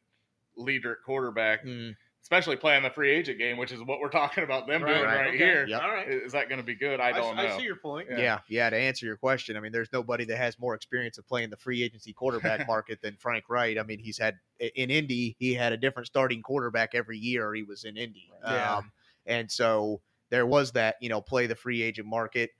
[0.57, 1.95] leader at quarterback, Mm.
[2.23, 5.27] Especially playing the free agent game, which is what we're talking about them doing right,
[5.27, 5.37] okay.
[5.37, 5.67] here.
[5.67, 5.81] Yep.
[5.81, 6.07] All right.
[6.07, 7.01] Is that going to be good?
[7.01, 7.57] I don't I, know.
[7.57, 8.07] see your point.
[8.09, 8.17] Yeah.
[8.17, 8.69] yeah, yeah.
[8.69, 11.57] To answer your question, I mean, there's nobody that has more experience of playing the
[11.57, 13.77] free agency quarterback market than Frank Reich.
[13.77, 17.63] I mean, he's had in Indy, he had a different starting quarterback every year he
[17.63, 18.31] was in Indy.
[18.41, 18.77] Yeah.
[18.77, 18.91] Um,
[19.25, 22.51] and so there was that, you know, play the free agent market,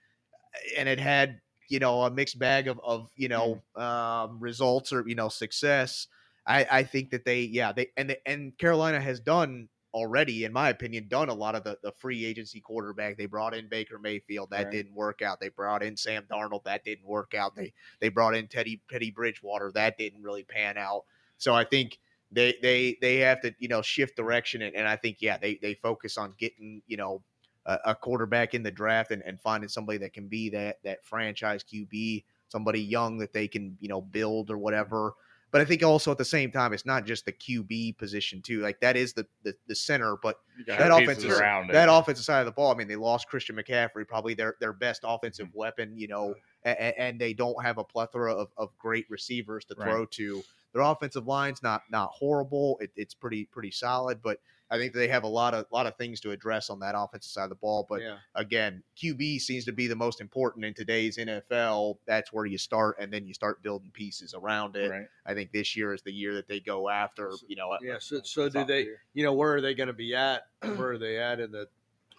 [0.77, 5.07] and it had, you know, a mixed bag of, of you know, um, results or
[5.07, 6.07] you know, success.
[6.45, 10.51] I, I think that they, yeah, they and the, and Carolina has done already, in
[10.51, 13.17] my opinion, done a lot of the, the free agency quarterback.
[13.17, 14.71] They brought in Baker Mayfield, that Right.
[14.71, 15.39] didn't work out.
[15.39, 17.55] They brought in Sam Darnold, that didn't work out.
[17.55, 21.03] They they brought in Teddy Teddy Bridgewater, that didn't really pan out.
[21.37, 21.99] So I think
[22.31, 25.55] they they they have to you know shift direction, and, and I think yeah they
[25.55, 27.23] they focus on getting you know
[27.65, 31.05] a, a quarterback in the draft and, and finding somebody that can be that that
[31.05, 35.13] franchise QB, somebody young that they can you know build or whatever.
[35.53, 38.59] But I think also at the same time, it's not just the QB position too.
[38.61, 41.73] Like that is the the, the center, but that offensive around it.
[41.73, 42.73] that offensive side of the ball.
[42.73, 45.57] I mean, they lost Christian McCaffrey, probably their their best offensive Mm-hmm.
[45.57, 45.93] weapon.
[45.95, 49.85] You know, and, and they don't have a plethora of, of great receivers to Right.
[49.85, 50.43] throw to.
[50.73, 52.79] Their offensive line's not not horrible.
[52.81, 54.39] It, it's pretty pretty solid, but
[54.73, 57.29] I think they have a lot of lot of things to address on that offensive
[57.29, 57.85] side of the ball.
[57.87, 58.15] But yeah.
[58.33, 61.97] again, QB seems to be the most important in today's NFL.
[62.07, 64.89] That's where you start, and then you start building pieces around it.
[64.89, 65.05] Right.
[65.27, 67.31] I think this year is the year that they go after.
[67.47, 67.97] You know, Yeah.
[67.99, 68.85] So, so do they?
[68.85, 69.01] tier.
[69.13, 70.47] You know, where are they going to be at?
[70.61, 71.67] Where are they at in the?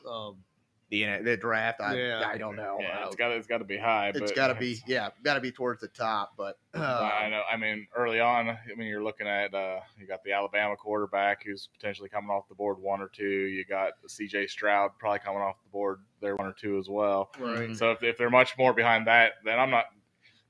[0.09, 0.37] Um,
[1.02, 1.80] the the draft.
[1.80, 2.30] I Yeah.
[2.33, 2.78] I don't know.
[2.80, 4.12] Yeah, it's got it's got to be high.
[4.14, 6.35] It's got to be it's- yeah, got to be towards the top.
[6.37, 7.42] But uh, I know.
[7.50, 11.44] I mean, early on, I mean, you're looking at uh, you got the Alabama quarterback
[11.44, 13.24] who's potentially coming off the board one or two.
[13.24, 14.46] You got C.J.
[14.48, 17.30] Stroud probably coming off the board there one or two as well.
[17.38, 17.76] Right.
[17.76, 19.87] So if, if they're much more behind that, then I'm not.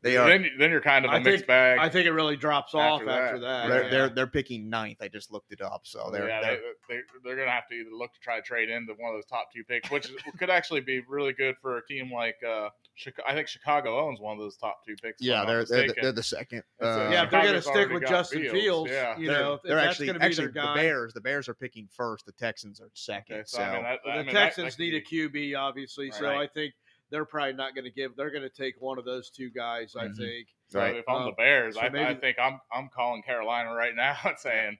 [0.04, 1.78] They are Then then you're kind of a I mixed think- bag.
[1.80, 3.62] I think it really drops off After after that.
[3.62, 3.68] that.
[3.68, 3.90] they're, yeah.
[3.90, 4.98] they're they're picking ninth.
[5.00, 7.66] I just looked it up, so they're, yeah, they're they, they, they're going to have
[7.68, 10.04] to either look to try to trade into one of those top two picks, which
[10.04, 13.26] is, could actually be really good for a team like uh, Chicago.
[13.28, 15.20] I think Chicago owns one of those top two picks.
[15.22, 16.58] yeah they're they're the, they're the second.
[16.58, 19.18] It's a- Uh, yeah, if they're going to stick with Justin Fields, Fields, yeah.
[19.18, 20.74] you they're, know, if they're actually be actually their guy.
[20.74, 21.14] the Bears.
[21.14, 22.26] The Bears are picking first.
[22.26, 23.36] The Texans are second.
[23.36, 26.10] Okay, so so, I mean, that, I the mean, Texans that need a QB, obviously.
[26.10, 26.74] So I think
[27.14, 28.16] they're probably not going to give.
[28.16, 29.94] They're going to take one of those two guys.
[29.94, 30.16] I Mhm.
[30.16, 30.48] think.
[30.66, 30.96] So Right.
[30.96, 34.16] if I'm Uh, the Bears, so I, I think I'm I'm calling Carolina right now
[34.24, 34.78] and saying,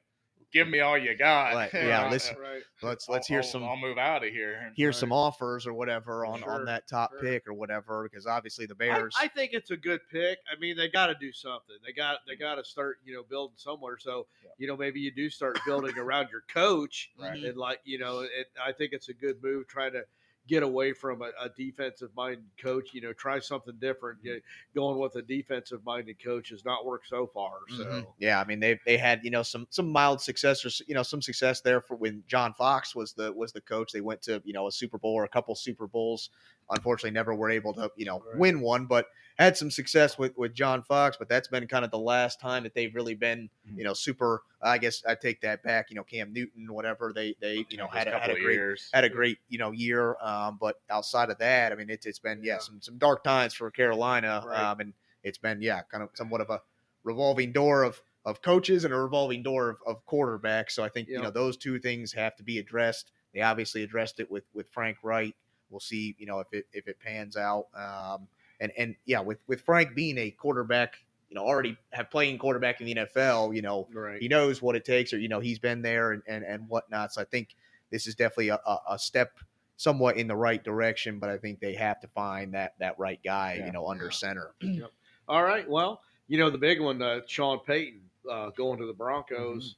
[0.50, 2.62] "Give me all you got." Right, yeah, listen, Right.
[2.82, 4.72] let's let's hear I'll- some I'll move out of here.
[4.76, 7.20] here's some offers or whatever on Sure, on that top sure.
[7.20, 9.14] pick or whatever because obviously the I, Bears.
[9.16, 10.38] I think it's a good pick.
[10.50, 11.76] I mean, they got to do something.
[11.86, 13.96] They got they got to start, you know, building somewhere.
[13.98, 14.50] So, Yeah.
[14.58, 17.44] you know, maybe you do start building around your coach, Right.
[17.44, 20.04] and like, you know, it, I think it's a good move trying to
[20.46, 22.92] get away from a, a defensive minded coach.
[22.92, 24.18] You know, try something different.
[24.22, 24.40] You
[24.74, 27.60] going with a defensive minded coach has not worked so far.
[27.68, 28.06] So, Mhm.
[28.18, 31.02] Yeah, I mean they they had you know some some mild success or you know
[31.02, 33.92] some success there for when John Fox was the was the coach.
[33.92, 36.30] They went to you know a Super Bowl or a couple Super Bowls.
[36.70, 38.38] Unfortunately, never were able to you know Right.
[38.38, 39.06] win one, but
[39.38, 41.16] had some success with with John Fox.
[41.16, 43.78] But that's been kind of the last time that they've really been Mm-hmm.
[43.78, 44.42] you know super.
[44.62, 45.90] I guess I take that back.
[45.90, 48.90] You know Cam Newton, whatever they they you know had a, had a great years.
[48.92, 50.16] had a great you know year.
[50.22, 52.58] Um, but outside of that, I mean, it's it's been yeah, Yeah.
[52.58, 54.42] some some dark times for Carolina.
[54.46, 54.58] Right.
[54.60, 54.92] Um, and
[55.22, 56.60] it's been yeah, kind of somewhat of a
[57.04, 60.70] revolving door of of coaches and a revolving door of, of quarterbacks.
[60.72, 63.10] So I think you know those two things have to be addressed.
[63.34, 65.34] They obviously addressed it with with Frank Reich.
[65.70, 67.66] We'll see you know if it if it pans out.
[67.74, 68.28] Um,
[68.60, 70.94] and and yeah, with with Frank being a quarterback,
[71.28, 74.20] you know, already have playing quarterback in the NFL, you know, right.
[74.20, 77.12] he knows what it takes or you know he's been there and and, and whatnot
[77.12, 77.56] so i think
[77.90, 79.38] this is definitely a, a, a step
[79.76, 83.20] somewhat in the right direction but i think they have to find that that right
[83.24, 83.66] guy Yeah.
[83.66, 84.10] you know under Yeah.
[84.10, 84.54] center
[85.28, 85.68] All right.
[85.68, 89.76] Well, you know the big one, uh, Sean Payton uh, going to the Broncos.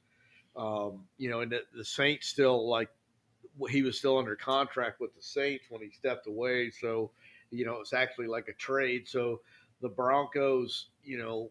[0.57, 2.89] Um, you know, and the, the Saints still like
[3.71, 6.71] he was still under contract with the Saints when he stepped away.
[6.71, 7.11] So,
[7.51, 9.09] you know, it's actually like a trade.
[9.09, 9.41] So
[9.81, 11.51] the Broncos, you know,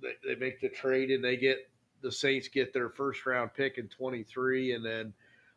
[0.00, 1.58] they, they make the trade and they get
[2.02, 5.12] the Saints get their first round pick in 23 and then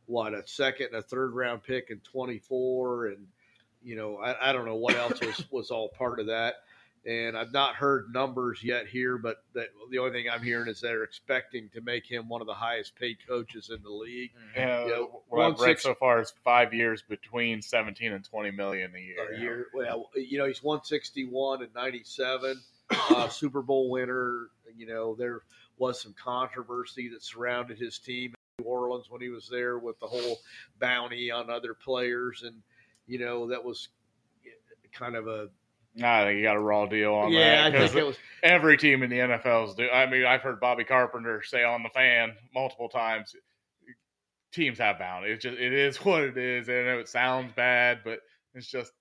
[0.06, 3.28] what a second and a third round pick in 24 and
[3.84, 6.56] you know I, I don't know what else was was all part of that
[7.08, 10.82] and I've not heard numbers yet here, but that the only thing I'm hearing is
[10.82, 14.32] they're expecting to make him one of the highest paid coaches in the league.
[14.54, 18.52] Yeah, Yeah, what I've read six- so far is five years between 17 and 20
[18.52, 19.34] million a year.
[19.34, 24.50] A year, well, you know, he's 161 and 97, uh, Super Bowl winner.
[24.76, 25.44] You know, there
[25.78, 29.98] was some controversy that surrounded his team in New Orleans when he was there with
[30.02, 30.40] the whole
[30.78, 32.62] bounty on other players, and
[33.08, 33.88] you know that was
[34.92, 35.50] kind of a
[36.04, 37.40] I think you got a raw deal on yeah.
[37.40, 39.90] that Yeah, I think it was every team in the NFL is do.
[39.90, 43.36] I mean, I've heard Bobby Carpenter say on the fan multiple times.
[44.54, 45.30] Teams have bounty.
[45.30, 46.70] It's just it is what it is.
[46.70, 48.20] I know it sounds bad, but
[48.54, 48.92] it's just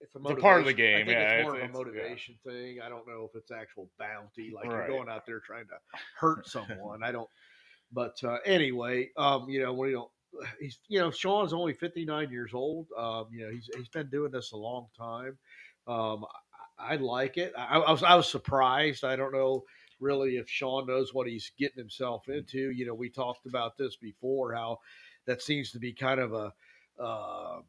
[0.00, 1.76] it's a, It's a part of the game, I think yeah, it's more it's- of
[1.76, 2.00] a it's- yeah.
[2.02, 2.80] motivation thing.
[2.84, 4.88] I don't know if it's actual bounty, like Right.
[4.88, 5.76] you're going out there trying to
[6.18, 7.02] hurt someone.
[7.02, 7.28] I don't.
[7.92, 10.10] But uh, anyway, um, you know, when you know,
[10.60, 12.88] he's you know, Sean's only 59 years old.
[12.98, 15.38] Um, you know, he's he's been doing this a long time.
[15.86, 16.24] Um,
[16.78, 17.52] I, I like it.
[17.56, 19.04] I, I was I was surprised.
[19.04, 19.64] I don't know
[20.00, 22.70] really if Sean knows what he's getting himself into.
[22.70, 24.54] You know, we talked about this before.
[24.54, 24.78] How
[25.26, 26.52] that seems to be kind of a
[27.02, 27.60] uh,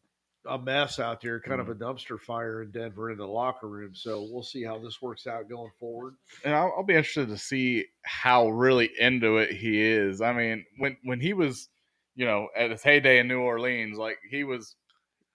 [0.48, 3.96] a mess out there, kind of a dumpster fire in Denver in the locker room.
[3.96, 6.16] So we'll see how this works out going forward.
[6.44, 10.22] and I'll, I'll be interested to see how really into it he is.
[10.22, 11.70] I mean, when when he was,
[12.16, 14.76] you know, at his heyday in New Orleans, like he was,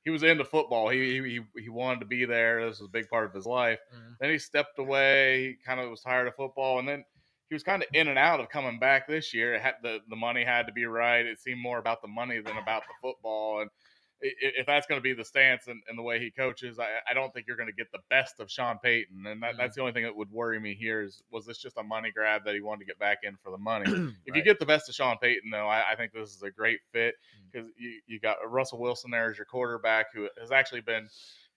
[0.04, 0.88] he was into football.
[0.88, 2.66] He he he wanted to be there.
[2.68, 3.80] This was a big part of his life.
[3.94, 4.16] Mhm.
[4.20, 5.48] Then he stepped away.
[5.48, 7.04] He kind of was tired of football, and then
[7.48, 9.54] he was kind of in and out of coming back this year.
[9.54, 11.26] It had the the money had to be right.
[11.26, 13.70] It seemed more about the money than about the football, and
[14.22, 17.14] if that's going to be the stance and, and the way he coaches, I, I
[17.14, 19.26] don't think you're going to get the best of Sean Payton.
[19.26, 21.76] And that, that's the only thing that would worry me here is was this just
[21.78, 23.84] a money grab that he wanted to get back in for the money?
[24.26, 26.50] if you get the best of Sean Payton, though, I, I think this is a
[26.50, 27.14] great fit
[27.50, 31.08] because you, you got Russell Wilson there as your quarterback who has actually been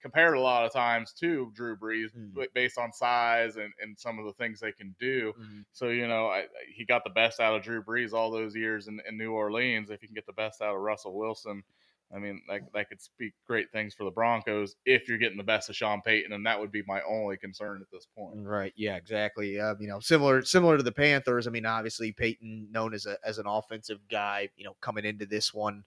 [0.02, 2.34] compared a lot of times to Drew Brees Mm.
[2.34, 5.32] but based on size and, and some of the things they can do.
[5.40, 5.64] Mhm.
[5.72, 8.54] So, you know, I, I- he got the best out of Drew Brees all those
[8.54, 9.90] years in, in New Orleans.
[9.90, 11.64] If you can get the best out of Russell Wilson,
[12.16, 15.44] I mean, that that could speak great things for the Broncos if you're getting the
[15.44, 18.36] best of Sean Payton, and that would be my only concern at this point.
[18.38, 18.74] Right.
[18.76, 18.96] Yeah.
[18.96, 19.54] Exactly.
[19.54, 21.48] You know, similar similar to the Panthers.
[21.48, 25.26] I mean, obviously Payton, known as a as an offensive guy, you know, coming into
[25.26, 25.84] this one,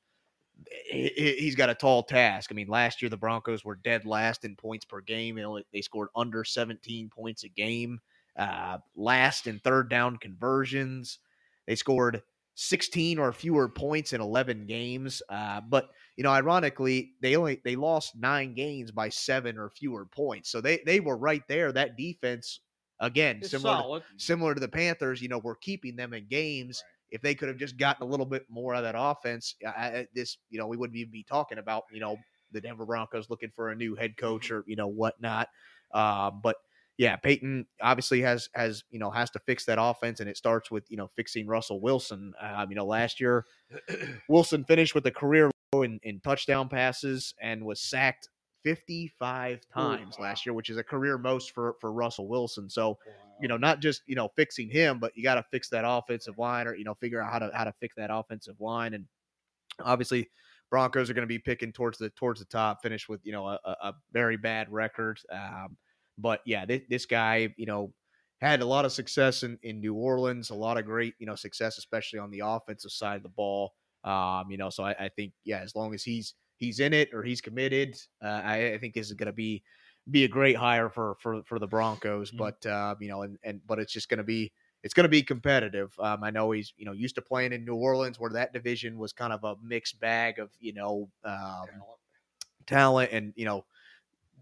[0.91, 2.51] he, he's got a tall task.
[2.51, 5.37] I mean, last year the Broncos were dead last in points per game.
[5.37, 8.01] You know, they scored under 17 points a game.
[8.37, 11.19] Uh, last in third down conversions.
[11.67, 12.23] They scored
[12.57, 15.23] 16 or fewer points in 11 games.
[15.29, 20.07] Uh, but you know, ironically, they only they lost nine games by seven or fewer
[20.07, 20.51] points.
[20.51, 21.73] So they they were right there.
[21.73, 22.61] That defense,
[23.01, 23.85] again, It's similar to,
[24.17, 25.23] similar to the Panthers.
[25.23, 26.83] You know, we're keeping them in games.
[27.11, 30.39] If they could have just gotten a little bit more of that offense, I- this
[30.51, 32.17] you know we wouldn't even be talking about you know
[32.51, 35.49] the Denver Broncos looking for a new head coach or you know whatnot.
[35.93, 36.57] Uh, but
[36.99, 40.71] yeah, Peyton obviously has has you know has to fix that offense, and it starts
[40.71, 42.33] with you know fixing Russell Wilson.
[42.41, 43.45] Um, you know, last year
[44.29, 48.29] Wilson finished with a career low in, in touchdown passes and was sacked
[48.65, 52.71] 55 times last year, which is a career most for for Russell Wilson.
[52.71, 52.99] So
[53.41, 56.39] you know, not just you know fixing him, but you got to fix that offensive
[56.39, 58.95] line, or you know, figure out how to how to fix that offensive line.
[58.95, 59.05] And
[59.85, 60.31] obviously,
[60.71, 63.47] Broncos are going to be picking towards the towards the top, finish with you know
[63.47, 65.21] a, a a very bad record.
[65.31, 65.77] Um,
[66.19, 67.93] but yeah, this, this guy, you know,
[68.41, 71.35] had a lot of success in, in New Orleans, a lot of great you know
[71.35, 73.75] success, especially on the offensive side of the ball.
[74.05, 77.11] Um, you know, so I, I think yeah, as long as he's he's in it
[77.15, 79.63] or he's committed, uh, I, I think this is going to be
[80.11, 82.33] be a great hire for for for the Broncos.
[82.33, 82.37] Mhm.
[82.39, 84.53] But uh, you know, and and but it's just going to be
[84.83, 85.95] it's going to be competitive.
[85.99, 88.99] Um, I know he's you know used to playing in New Orleans, where that division
[88.99, 91.67] was kind of a mixed bag of you know um,
[92.67, 93.65] talent, and you know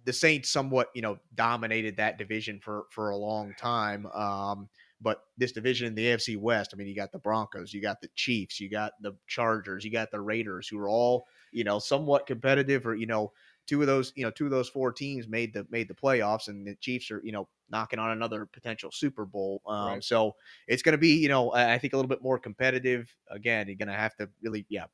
[0.04, 4.06] the Saints somewhat you know dominated that division for for a long time.
[4.06, 4.68] Um,
[5.00, 8.00] but this division in the AFC West, I mean, you got the Broncos, you got
[8.00, 11.78] the Chiefs, you got the Chargers, you got the Raiders, who are all you know
[11.78, 13.32] somewhat competitive, or you know
[13.66, 16.48] two of those you know two of those four teams made the made the playoffs,
[16.48, 19.62] and the Chiefs are you know knocking on another potential Super Bowl.
[19.66, 20.04] Um, Right.
[20.04, 20.36] So
[20.68, 23.14] it's going to be you know I I think a little bit more competitive.
[23.30, 24.86] Again, you're going to have to really yeah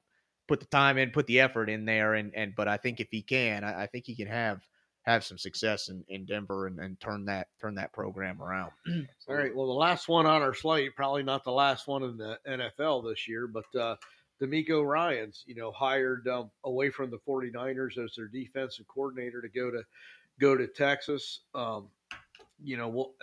[0.49, 3.09] put the time in, put the effort in there, and and but I think if
[3.11, 4.67] he can, I, I think he can have
[5.03, 8.73] have some success in, in Denver and, and turn that turn that program around.
[9.29, 9.55] All right.
[9.55, 13.09] Well, the last one on our slate, probably not the last one in the NFL
[13.09, 13.97] this year, but uh,
[14.43, 19.49] DeMeco Ryans, you know, hired um, away from the 49ers as their defensive coordinator to
[19.49, 19.83] go to
[20.41, 21.41] go to Texas.
[21.55, 21.89] Um,
[22.63, 23.15] you know, well,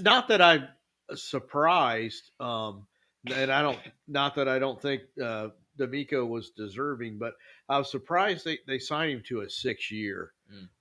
[0.00, 0.68] not that I'm
[1.14, 2.86] surprised, um,
[3.32, 7.34] and I don't, not that I don't think uh, DeMeco was deserving, but
[7.68, 10.32] I was surprised they, they signed him to a six year.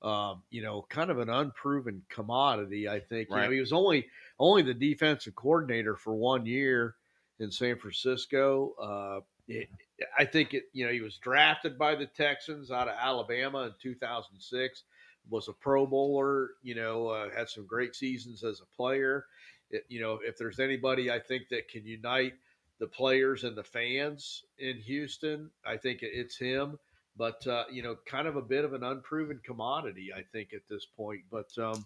[0.01, 2.89] Um, you know, kind of an unproven commodity.
[2.89, 3.29] I think.
[3.29, 4.07] You know, he was only
[4.39, 6.95] only the defensive coordinator for one year
[7.39, 8.73] in San Francisco.
[8.81, 9.69] Uh, it,
[10.17, 10.63] I think it.
[10.73, 14.83] You know, he was drafted by the Texans out of Alabama in 2006.
[15.29, 16.49] Was a Pro Bowler.
[16.63, 19.25] You know, uh, had some great seasons as a player.
[19.69, 22.33] It, you know, if there's anybody I think that can unite
[22.81, 26.79] the players and the fans in Houston, I think it's him.
[27.15, 30.67] But uh, you know, kind of a bit of an unproven commodity, I think, at
[30.67, 31.21] this point.
[31.29, 31.85] But um,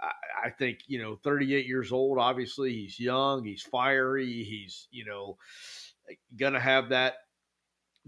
[0.00, 2.18] I, I think you know, 38 years old.
[2.18, 3.44] Obviously, he's young.
[3.44, 4.44] He's fiery.
[4.44, 5.36] He's you know,
[6.36, 7.14] gonna have that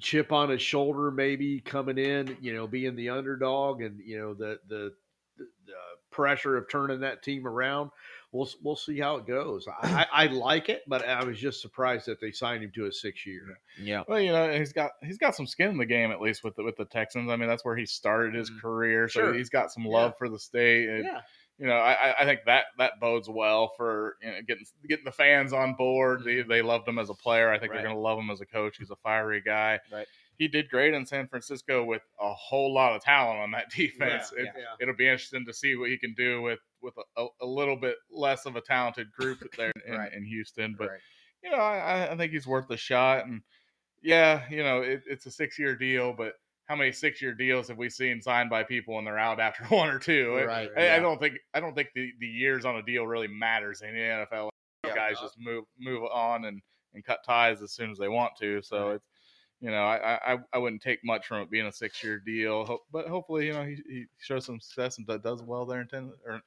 [0.00, 2.36] chip on his shoulder, maybe coming in.
[2.40, 4.92] You know, being the underdog, and you know the the,
[5.38, 5.72] the, the
[6.12, 7.90] pressure of turning that team around.
[8.32, 9.66] We'll we'll see how it goes.
[9.82, 12.92] I, I like it, but I was just surprised that they signed him to a
[12.92, 13.58] six year.
[13.78, 14.02] Yeah.
[14.08, 16.56] Well, you know, he's got he's got some skin in the game at least with
[16.56, 17.30] the, with the Texans.
[17.30, 18.60] I mean, that's where he started his Mhm.
[18.62, 19.34] career, so Sure.
[19.34, 20.18] he's got some love Yeah.
[20.18, 20.88] for the state.
[20.88, 21.20] And, Yeah,
[21.58, 25.04] You know, I, I- I think that that bodes well for you know, getting getting
[25.04, 26.24] the fans on board.
[26.24, 27.50] They, they loved him as a player.
[27.50, 27.76] I think Right.
[27.78, 28.78] they're going to love him as a coach.
[28.78, 29.78] He's a fiery guy.
[29.92, 30.06] Right.
[30.38, 34.32] He did great in San Francisco with a whole lot of talent on that defense.
[34.36, 34.62] Yeah, It- yeah.
[34.80, 37.96] It'll be interesting to see what he can do with with a, a little bit
[38.10, 40.12] less of a talented group there in, Right.
[40.12, 40.74] in Houston.
[40.76, 41.00] But Right.
[41.44, 43.26] you know, I, I think he's worth a shot.
[43.26, 43.40] And
[44.02, 46.32] yeah, you know, it, it's a six year deal, but
[46.66, 49.64] how many six year deals have we seen signed by people and they're out after
[49.74, 50.36] one or two?
[50.40, 50.96] I- Right, I, yeah.
[50.96, 53.94] I don't think I don't think the, the years on a deal really matters in
[53.94, 54.48] the NFL.
[54.86, 56.60] Yeah, Guys uh, just move move on and,
[56.94, 58.60] and cut ties as soon as they want to.
[58.62, 58.94] So Right.
[58.96, 59.04] it's
[59.62, 62.80] you know, I, I I wouldn't take much from it being a six year deal,
[62.92, 66.12] but hopefully, you know, he, he shows some success and does well there in ten,
[66.26, 66.40] or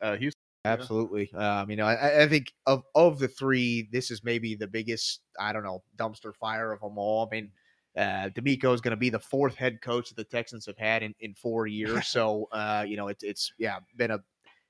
[0.00, 0.40] uh, Houston.
[0.64, 1.32] Absolutely.
[1.34, 5.20] Um, you know, I, I think of of the three, this is maybe the biggest,
[5.38, 7.26] I don't know, dumpster fire of them all.
[7.26, 7.50] I mean,
[7.96, 11.02] uh, DeMeco is going to be the fourth head coach that the Texans have had
[11.02, 12.08] in, in four years.
[12.08, 14.20] So, uh, you know, it's it's yeah been a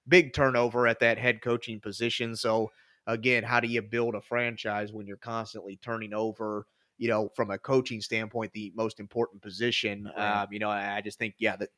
[0.09, 2.35] big turnover at that head coaching position.
[2.35, 2.73] So,
[3.07, 6.67] again, how do you build a franchise when you're constantly turning over?
[7.03, 10.09] You know, from a coaching standpoint, the most important position.
[10.17, 10.43] Right.
[10.43, 11.71] Um, you know, I just think, yeah, that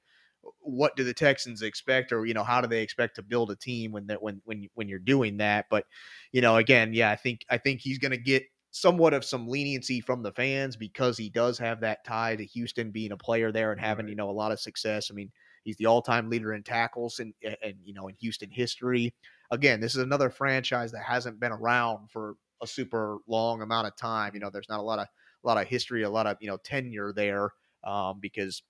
[0.60, 3.56] what do the Texans expect, or you know, how do they expect to build a
[3.56, 5.66] team when that when when when you're doing that?
[5.70, 5.86] But
[6.32, 9.48] you know, again, yeah, I think I think he's going to get somewhat of some
[9.48, 13.52] leniency from the fans because he does have that tie to Houston being a player
[13.52, 14.10] there and having Right.
[14.10, 15.10] you know a lot of success.
[15.10, 15.30] I mean,
[15.62, 19.14] he's the all-time leader in tackles and and you know in Houston history.
[19.50, 23.96] Again, this is another franchise that hasn't been around for a super long amount of
[23.96, 24.32] time.
[24.34, 26.48] You know, there's not a lot of a lot of history, a lot of you
[26.48, 27.50] know tenure there
[27.84, 28.62] um, because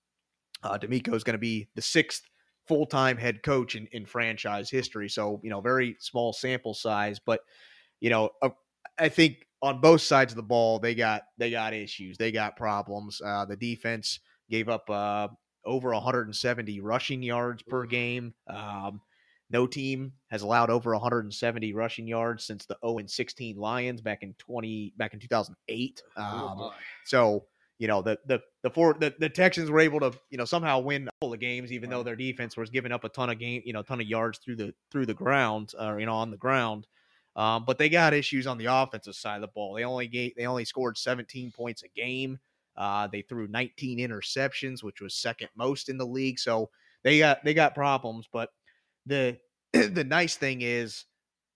[0.63, 2.23] uh, DeMeco is going to be the sixth
[2.67, 5.09] full-time head coach in, in franchise history.
[5.09, 7.41] So you know, very small sample size, but
[8.01, 8.51] you know, uh,
[8.99, 12.57] I think on both sides of the ball they got they got issues, they got
[12.57, 13.21] problems.
[13.25, 14.21] Uh, the defense
[14.51, 15.29] gave up uh,
[15.65, 18.35] over 170 rushing yards per game.
[18.47, 19.01] Um,
[19.51, 24.23] no team has allowed over 170 rushing yards since the 0 and 16 Lions back
[24.23, 26.03] in 20 back in 2008.
[26.17, 26.71] Oh, Um,
[27.05, 27.47] so
[27.79, 30.79] you know the the the four the, the Texans were able to you know somehow
[30.79, 33.39] win a couple of games even though their defense was giving up a ton of
[33.39, 36.31] game you know ton of yards through the through the ground or you know on
[36.31, 36.87] the ground.
[37.37, 39.75] Um, but they got issues on the offensive side of the ball.
[39.75, 42.39] They only gave, they only scored 17 points a game.
[42.77, 46.39] Uh, they threw 19 interceptions, which was second most in the league.
[46.39, 46.71] So
[47.03, 48.29] they got they got problems.
[48.33, 48.51] But
[49.07, 49.39] the
[49.73, 51.05] the nice thing is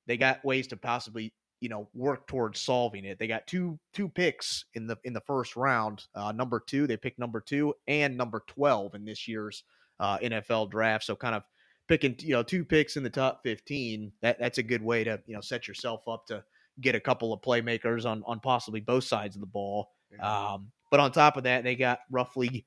[0.06, 3.18] they got ways to possibly you know work towards solving it.
[3.18, 6.04] They got two two picks in the in the first round.
[6.14, 9.64] Uh, number two, they picked number two and number twelve in this year's
[10.00, 11.04] uh, NFL draft.
[11.04, 11.42] So kind of
[11.88, 14.12] picking you know two picks in the top fifteen.
[14.22, 16.44] That that's a good way to you know set yourself up to
[16.80, 19.90] get a couple of playmakers on on possibly both sides of the ball.
[20.20, 22.64] Um, but on top of that, they got roughly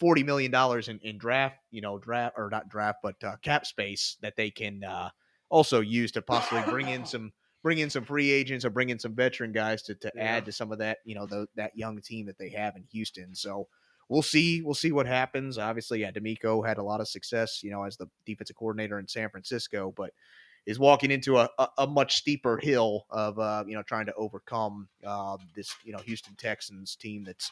[0.00, 3.66] forty million dollars in, in draft, you know, draft or not draft, but uh, cap
[3.66, 5.10] space that they can uh,
[5.50, 7.32] also use to possibly bring in some
[7.62, 10.36] bring in some free agents or bring in some veteran guys to, to Yeah.
[10.36, 12.84] add to some of that, you know, the, that young team that they have in
[12.90, 13.34] Houston.
[13.34, 13.68] So
[14.08, 14.62] we'll see.
[14.62, 15.58] We'll see what happens.
[15.58, 19.06] Obviously, yeah, DeMeco had a lot of success, you know, as the defensive coordinator in
[19.08, 20.12] San Francisco, but
[20.66, 24.14] is walking into a, a, a much steeper hill of uh, you know trying to
[24.14, 27.50] overcome uh, this you know Houston Texans team that's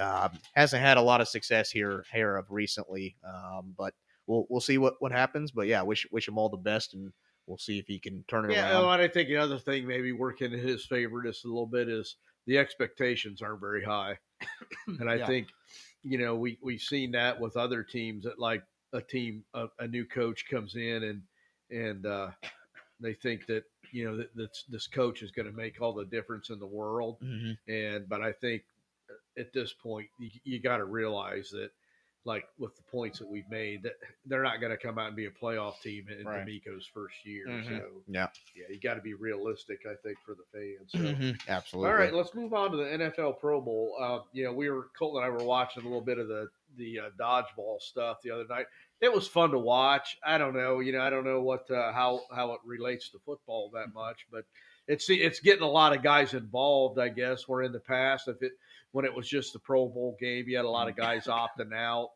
[0.00, 3.16] uh, hasn't had a lot of success here here of recently.
[3.26, 3.94] Um, but
[4.26, 5.50] we'll we'll see what what happens.
[5.50, 7.12] But yeah, wish wish him all the best, and
[7.46, 8.82] we'll see if he can turn it Yeah, around.
[8.82, 11.66] well, and I think the other thing maybe working in his favor just a little
[11.66, 14.18] bit is the expectations aren't very high,
[14.86, 15.26] and I Yeah.
[15.26, 15.48] think
[16.02, 19.86] you know we we've seen that with other teams that like a team a, a
[19.86, 21.22] new coach comes in and
[21.70, 22.30] and uh,
[23.00, 26.04] they think that you know that this, this coach is going to make all the
[26.04, 27.56] difference in the world, Mhm.
[27.68, 28.62] and but I think
[29.38, 31.70] at this point you, you got to realize that
[32.26, 33.94] like with the points that we've made that
[34.26, 36.46] they're not going to come out and be a playoff team in Right.
[36.46, 37.46] DeMeco's first year.
[37.48, 37.64] Mhm.
[37.78, 38.28] So Yeah.
[38.54, 40.92] yeah, you got to be realistic, I think, for the fans.
[40.92, 40.98] So.
[40.98, 41.48] Mhm.
[41.48, 41.90] Absolutely.
[41.90, 43.96] All right, let's move on to the NFL Pro Bowl.
[43.98, 46.48] Uh, you know, we were Colton and I were watching a little bit of the
[46.76, 48.66] the uh, dodgeball stuff the other night.
[49.00, 50.18] It was fun to watch.
[50.24, 53.18] I don't know, you know, I don't know what uh, how how it relates to
[53.24, 54.44] football that much, but
[54.86, 56.98] it's it's getting a lot of guys involved.
[56.98, 58.52] I guess where in the past, if it
[58.92, 61.74] when it was just the Pro Bowl game, you had a lot of guys opting
[61.74, 62.10] out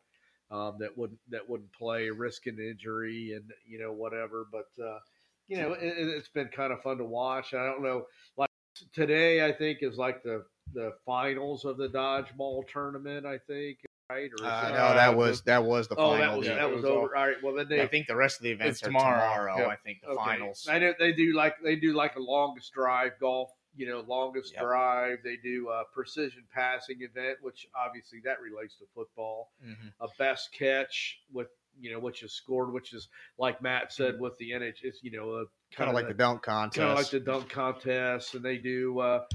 [0.51, 4.45] um, that wouldn't that wouldn't play, risking injury and you know whatever.
[4.51, 4.99] But uh,
[5.47, 7.53] you know, it, it's been kind of fun to watch.
[7.53, 8.05] I don't know,
[8.37, 8.49] like
[8.93, 13.25] today, I think is like the the finals of the dodgeball tournament.
[13.25, 13.79] I think
[14.09, 16.19] right or Uh, no, that was that was the oh final.
[16.31, 17.15] that was yeah, that was, was over.
[17.15, 19.19] All right, well then they I think the rest of the events are tomorrow.
[19.19, 19.57] tomorrow.
[19.59, 19.67] Yep.
[19.67, 20.23] I think the okay.
[20.23, 20.67] finals.
[20.69, 23.49] I know they do like they do like a longest drive golf.
[23.77, 24.63] You know, longest Yep.
[24.63, 25.17] drive.
[25.23, 29.51] They do a precision passing event, which obviously that relates to football.
[29.65, 29.91] Mhm.
[29.99, 31.47] a best catch with
[31.77, 35.11] you know which is scored, which is like Matt said with the NH, it's you
[35.11, 35.45] know a
[35.75, 36.77] Kind of like the dunk contest.
[36.77, 39.25] kind of like the dunk contest, and they do uh,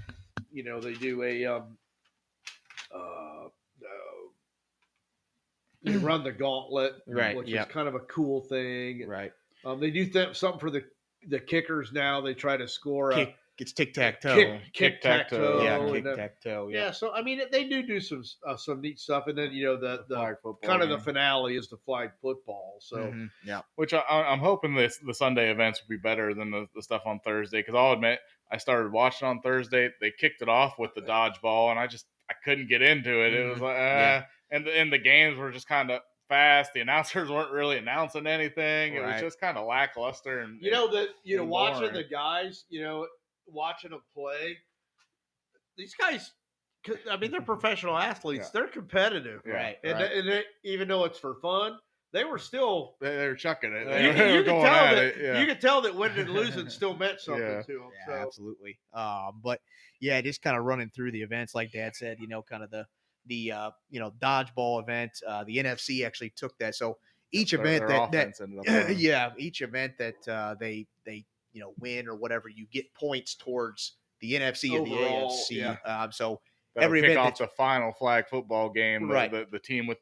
[0.50, 1.76] you know they do a um,
[2.94, 3.48] uh, uh,
[5.82, 7.68] they run the gauntlet, Right, Which yep.
[7.68, 9.06] is kind of a cool thing.
[9.08, 9.32] right.
[9.64, 10.82] Um, they do th- something for the
[11.28, 12.20] the kickers now.
[12.22, 14.34] They try to score a Kick, it's tic tac toe.
[14.34, 15.62] kick kick tac Tic-tac-toe.
[15.62, 16.68] yeah, and, kick tac toe.
[16.72, 16.78] yeah.
[16.86, 16.90] Yeah.
[16.92, 19.76] So I mean, they do do some uh, some neat stuff, and then you know
[19.76, 22.78] the the flag football kind of the finale is the flag football.
[22.80, 23.30] So Mhm.
[23.44, 23.60] Yeah.
[23.76, 26.82] which I, I- I'm hoping this the Sunday events will be better than the, the
[26.82, 27.60] stuff on Thursday.
[27.60, 28.18] Because I'll admit,
[28.50, 29.90] I started watching on Thursday.
[30.00, 33.34] They kicked it off with the dodgeball, and I just I couldn't get into it.
[33.34, 34.24] It was like, uh, Yeah.
[34.50, 36.72] And the, and the games were just kind of fast.
[36.74, 38.94] The announcers weren't really announcing anything.
[38.94, 40.40] It was just kind of lackluster.
[40.40, 41.94] And you know that you know watching boring.
[41.94, 43.06] the guys, you know,
[43.46, 44.56] watching them play.
[45.76, 46.32] These guys,
[47.10, 48.50] I mean, they're professional athletes.
[48.52, 48.60] Yeah.
[48.60, 49.52] They're competitive, Yeah.
[49.54, 49.76] Right.
[49.82, 50.12] And, right.
[50.12, 51.78] and they, even though it's for fun,
[52.12, 52.96] they were still.
[53.00, 53.84] They, they were chucking it.
[53.86, 55.40] You, They you were can going tell that it, yeah.
[55.40, 57.62] you could tell that winning and losing still meant something Yeah.
[57.62, 57.90] to them.
[57.98, 58.78] Yeah, So absolutely.
[58.92, 59.60] Um, but
[60.00, 62.70] yeah, just kind of running through the events, like Dad said, you know, kind of
[62.70, 62.84] the
[63.26, 65.12] the uh, you know dodgeball event.
[65.26, 66.74] Uh, the NFC actually took that.
[66.74, 66.98] So
[67.32, 68.98] each event their that, that offense ended up winning.
[68.98, 73.34] yeah, each event that uh, they they you know win or whatever, you get points
[73.34, 75.50] towards the NFC or the Overall, AFC.
[75.50, 75.76] yeah.
[75.84, 76.40] Um, so
[76.74, 79.10] That'll every kick event off the final flag football game.
[79.10, 79.30] Right.
[79.30, 79.98] the, the team with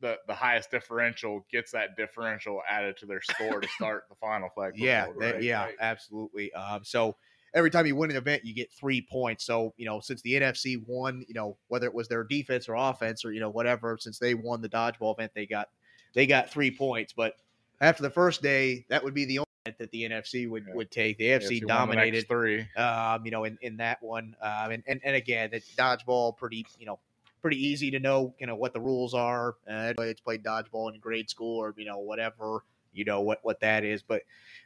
[0.00, 4.48] the, the highest differential gets that differential added to their score to start the final
[4.54, 4.72] flag.
[4.72, 5.14] Football yeah, game.
[5.18, 5.74] that- right, yeah, right.
[5.80, 6.52] absolutely.
[6.52, 7.16] Um, so
[7.54, 9.44] every time you win an event, you get three points.
[9.44, 12.74] So you know, since the NFC won, you know, whether it was their defense or
[12.74, 15.68] offense or you know whatever, since they won the dodgeball event, they got
[16.14, 17.12] they got three points.
[17.12, 17.34] But
[17.80, 20.74] after the first day, that would be the only event that the NFC would Yeah.
[20.74, 21.18] would take.
[21.18, 22.26] The Yeah, AFC the dominated.
[22.26, 22.66] three.
[22.76, 26.66] Um, you know, in, in that one, um, and, and and again, the dodgeball pretty,
[26.78, 26.98] you know,
[27.40, 29.56] pretty easy to know, you know, what the rules are.
[29.68, 32.64] Uh, it's played dodgeball in grade school or you know whatever,
[32.94, 34.02] you know what what that is.
[34.02, 34.22] But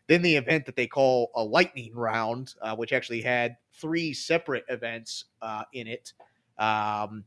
[0.07, 4.65] then the event that they call a lightning round, uh, which actually had three separate
[4.69, 6.13] events uh, in it.
[6.59, 7.25] Um,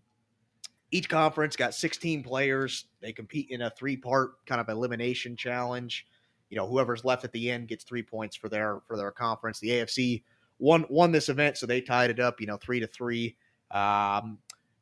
[0.92, 2.86] each conference got 16 players.
[3.02, 6.06] They compete in a three part kind of elimination challenge.
[6.50, 9.60] You know, whoever's left at the end gets three points for their for their conference.
[9.60, 10.24] The AFC
[10.60, 12.42] won won this event, so they tied it up.
[12.42, 13.38] You know, three to three.
[13.72, 14.38] Um,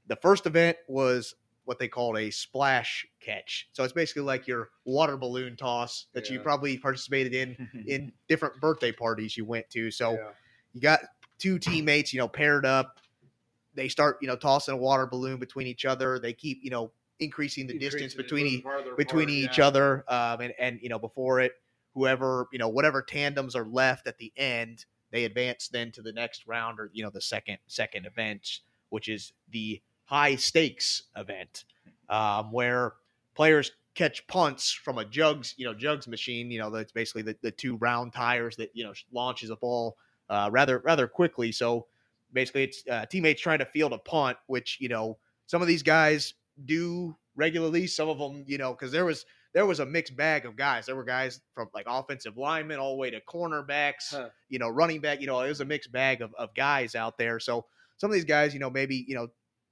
[0.08, 1.36] the first event was
[1.70, 3.70] what they called a splash catch.
[3.74, 8.60] So it's basically like your water balloon toss that you probably participated in in different
[8.60, 9.92] birthday parties you went to.
[9.92, 10.30] So yeah.
[10.74, 11.02] you got
[11.38, 12.98] two teammates, you know, paired up.
[13.76, 16.18] They start, you know, tossing a water balloon between each other.
[16.18, 19.68] They keep, you know, increasing the distance Increasing it, between each between each yeah.
[19.68, 21.52] other um, and and you know before it
[21.94, 26.14] whoever you know whatever tandems are left at the end they advance then to the
[26.14, 31.66] next round or you know the second second event which is the high stakes event
[32.10, 32.94] um, where
[33.36, 37.36] players catch punts from a jugs you know jugs machine you know that's basically the,
[37.42, 39.98] the two round tires that you know launches a ball
[40.30, 41.86] uh, rather rather quickly so
[42.32, 45.84] basically it's uh, teammates trying to field a punt which you know some of these
[45.84, 46.36] guys
[46.66, 47.88] do regularly.
[47.88, 50.86] Some of them, you know, because there was there was a mixed bag of guys.
[50.86, 54.30] There were guys from like offensive linemen all the way to cornerbacks, Huh.
[54.48, 55.22] you know, running back.
[55.22, 57.40] You know, it was a mixed bag of, of guys out there.
[57.40, 57.66] So
[57.98, 59.30] some of these guys, you know, maybe you know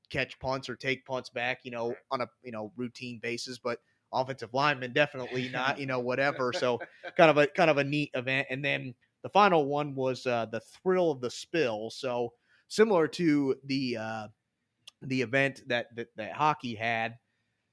[0.10, 3.80] catch punts or take punts back, you know, on a you know routine basis, but
[4.14, 6.54] offensive linemen definitely not, you know, whatever.
[6.58, 6.80] So
[7.16, 8.48] kind of a kind of a neat event.
[8.50, 11.90] And then the final one was uh, the thrill of the spill.
[11.90, 12.34] So
[12.68, 14.28] similar to the uh,
[15.02, 17.18] the event that, that that hockey had.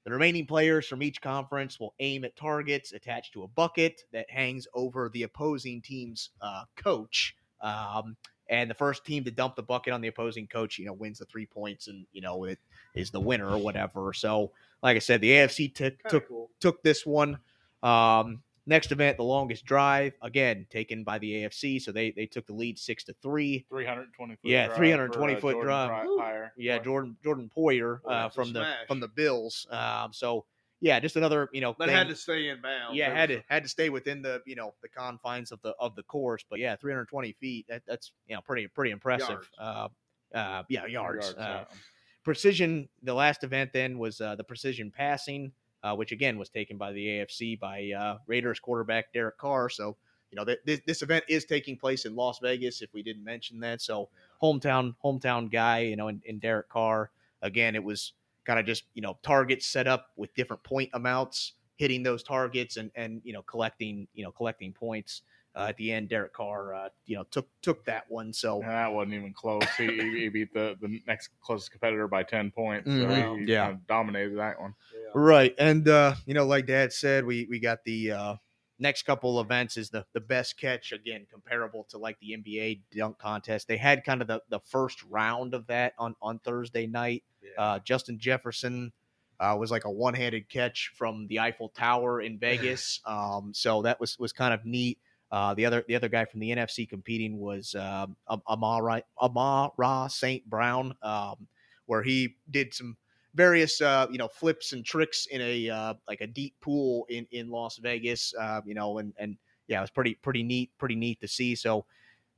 [0.05, 4.29] The remaining players from each conference will aim at targets attached to a bucket that
[4.29, 7.35] hangs over the opposing team's uh, coach.
[7.59, 8.15] Um,
[8.49, 11.19] and the first team to dump the bucket on the opposing coach, you know, wins
[11.19, 12.59] the three points, and you know it
[12.93, 14.13] is the winner or whatever.
[14.13, 14.51] So,
[14.83, 16.49] like I said, the AFC took took cool.
[16.59, 17.39] took this one.
[17.83, 22.45] Um, next event, the longest drive, again taken by the AFC, so they they took
[22.45, 23.65] the lead six to three.
[23.69, 26.07] 320 foot Yeah, drive 320 uh, foot Jordan drive.
[26.17, 26.53] Pryor.
[26.57, 29.67] Yeah, Jordan Jordan Poyer uh, from the from the Bills.
[29.71, 30.45] Um, so
[30.81, 32.95] yeah, just another you know That thing- had to stay in bounds.
[32.97, 35.95] yeah had to had to stay within the you know the confines of the of
[35.95, 36.43] the course.
[36.49, 39.29] But yeah, 320 feet that, that's you know pretty pretty impressive.
[39.29, 39.49] Yards.
[39.57, 41.27] Uh, uh, yeah, yards.
[41.27, 41.77] yards, uh, yeah.
[42.23, 42.89] precision.
[43.03, 45.51] The last event then was uh, the precision passing,
[45.83, 49.69] uh, which again was taken by the AFC by uh, Raiders quarterback Derek Carr.
[49.69, 49.95] So
[50.31, 52.81] you know th- this, this event is taking place in Las Vegas.
[52.81, 54.09] If we didn't mention that, so
[54.41, 57.11] hometown hometown guy, you know, in, in Derek Carr.
[57.41, 58.13] Again, it was
[58.45, 62.77] kind of just you know targets set up with different point amounts, hitting those targets
[62.77, 65.21] and and you know collecting you know collecting points.
[65.55, 68.33] Uh, at the end, Derek Carr, uh, you know, took took that one.
[68.33, 69.63] So And that wasn't even close.
[69.77, 72.91] He, he he beat the, the next closest competitor by 10 points.
[72.91, 73.37] So Mhm.
[73.39, 73.67] he, he Yeah.
[73.67, 74.75] kind of dominated that one.
[74.93, 75.11] Yeah.
[75.13, 75.55] Right.
[75.57, 78.35] And uh, you know, like Dad said, we we got the uh
[78.79, 83.17] next couple events is the the best catch again, comparable to like the NBA dunk
[83.17, 83.69] contest.
[83.69, 87.23] They had kind of the, the first round of that on on Thursday night.
[87.45, 87.63] Yeah.
[87.63, 88.91] Uh Justin Jefferson
[89.39, 93.01] uh, was like a one handed catch from the Eiffel Tower in Vegas.
[93.05, 94.99] Um, so that was was kind of neat.
[95.31, 100.07] Uh, the other the other guy from the NFC competing was um, Am- Amon-Ra Amon-Ra
[100.07, 100.47] St.
[100.49, 101.47] Brown, um,
[101.87, 102.95] where he did some
[103.33, 107.27] various uh, you know flips and tricks in a uh, like a deep pool in
[107.31, 108.33] in Las Vegas.
[108.39, 109.35] Uh, you know, and and
[109.67, 111.55] yeah, it was pretty pretty neat pretty neat to see.
[111.55, 111.85] So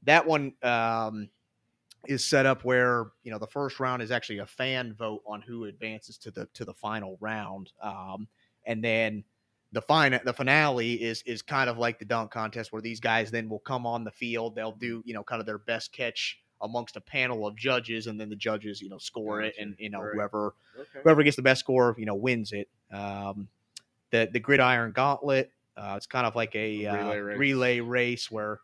[0.03, 1.29] that one um,
[2.07, 5.41] is set up where you know the first round is actually a fan vote on
[5.41, 8.27] who advances to the to the final round, um,
[8.65, 9.23] and then
[9.71, 13.31] the final the finale is is kind of like the dunk contest where these guys
[13.31, 14.55] then will come on the field.
[14.55, 18.19] They'll do you know kind of their best catch amongst a panel of judges, and
[18.19, 20.11] then the judges you know score it, and you know Right.
[20.11, 21.03] whoever Okay.
[21.03, 22.69] whoever gets the best score, you know, wins it.
[22.91, 23.49] Um,
[24.11, 25.51] the the gridiron gauntlet.
[25.77, 27.31] Uh, it's kind of like a A uh, race.
[27.31, 28.59] relay race where.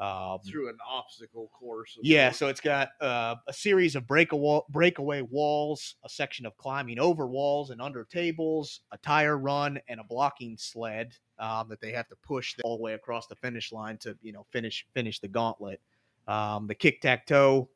[0.00, 1.98] Um, through an obstacle course.
[2.02, 7.00] yeah, so it's got uh, a series of breakaway, breakaway walls, a section of climbing
[7.00, 11.90] over walls and under tables, a tire run, and a blocking sled um, that they
[11.90, 15.18] have to push all the way across the finish line to you know finish finish
[15.18, 15.80] the gauntlet.
[16.28, 17.68] Um, the kick tack toe,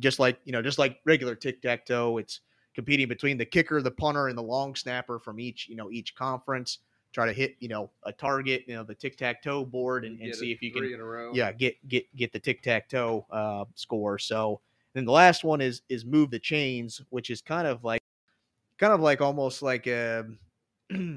[0.00, 2.40] just like you know, just like regular tic tac toe, it's
[2.74, 6.14] competing between the kicker, the punter, and the long snapper from each you know each
[6.14, 6.78] conference.
[7.12, 10.20] Try to hit you know a target, you know the tic tac toe board, and,
[10.20, 11.32] and see if you can in a row.
[11.34, 14.18] yeah get get get the tic tac toe uh, score.
[14.18, 14.60] So
[14.94, 18.00] then the last one is is move the chains, which is kind of like
[18.78, 20.24] kind of like almost like a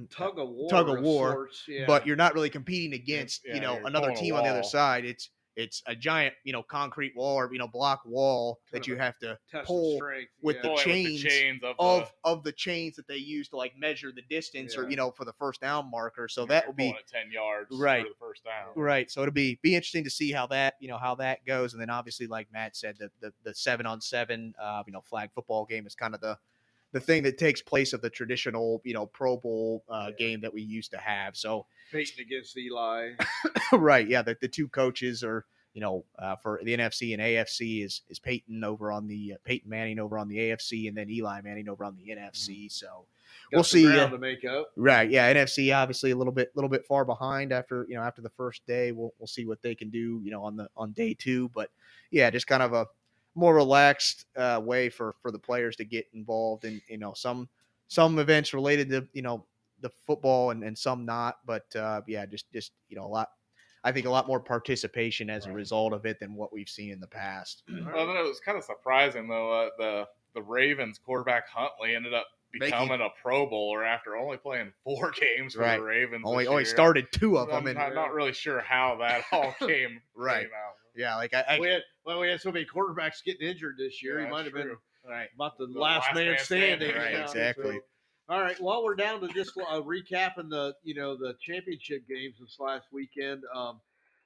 [0.10, 0.70] tug of war.
[0.70, 1.86] Tug of war, sorts, yeah.
[1.88, 5.06] but you're not really competing against yeah, you know another team on the other side.
[5.06, 8.88] It's it's a giant you know concrete wall or you know block wall Kind that
[8.88, 10.62] you have to pull strength, with yeah.
[10.64, 13.78] the Boy, chains chains of, of the, of the chains that they use to like
[13.78, 16.28] measure the distance or you know for the first down marker.
[16.28, 18.04] So you're that will be ten yards Right.
[18.04, 18.72] for the first down.
[18.76, 19.10] Right.
[19.10, 21.82] So it'll be be interesting to see how that you know how that goes, and
[21.82, 25.30] then obviously, like Matt said, the the, the seven on seven, uh, you know, flag
[25.34, 26.38] football game is kind of the
[26.94, 30.16] the thing that takes place of the traditional you know Pro Bowl uh, Yeah.
[30.26, 31.36] game that we used to have.
[31.36, 33.12] So Peyton against Eli.
[33.74, 37.84] right, yeah, the, the two coaches are you know uh, for the NFC and AFC
[37.84, 41.10] is is Peyton over on the uh, Peyton Manning over on the AFC, and then
[41.10, 42.72] Eli Manning over on the NFC.
[42.72, 43.06] So
[43.52, 44.70] Got We'll see, uh, to make up.
[44.78, 45.10] Right.
[45.10, 45.34] Yeah.
[45.34, 48.66] NFC obviously a little bit, little bit far behind after you know after the first
[48.68, 48.92] day.
[48.92, 51.50] We'll we'll see what they can do you know on the on day two.
[51.50, 51.70] But
[52.12, 52.86] yeah, just kind of a
[53.36, 57.50] more relaxed uh, way for for the players to get involved in you know some
[57.88, 59.46] some events related to you know
[59.82, 61.38] the football and, and some not.
[61.46, 63.30] But uh, yeah, just just you know a lot.
[63.86, 66.92] I think a lot more participation as a result of it than what we've seen
[66.92, 67.64] in the past.
[67.94, 69.52] Well, then it was kind of surprising though.
[69.52, 74.38] Uh, the the Ravens quarterback Huntley ended up Making- becoming a Pro Bowler after only
[74.38, 75.78] playing four games for Right.
[75.78, 76.24] the Ravens.
[76.26, 76.70] Only this only year.
[76.72, 80.44] started two of them, I'm and not, not really sure how that all came Right.
[80.44, 80.76] came out.
[80.96, 84.02] Yeah, like I, I we had well, we had so many quarterbacks getting injured this
[84.04, 84.20] year.
[84.20, 84.76] Yeah, he might have been
[85.08, 85.30] right.
[85.36, 86.90] about the, The last, last man, man standing.
[86.90, 87.76] standing, right, exactly.
[87.76, 87.82] so-
[88.30, 88.60] all right.
[88.62, 92.86] Well, we're down to just uh, recapping the you know the championship games this last
[92.92, 93.44] weekend.
[93.54, 93.82] Um,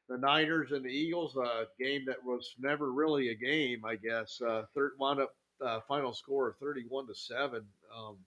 [0.08, 4.40] the Niners and the Eagles, a game that was never really a game, I guess.
[4.40, 7.66] Uh, third wound up uh, final score of thirty-one to seven.
[7.96, 8.18] Um,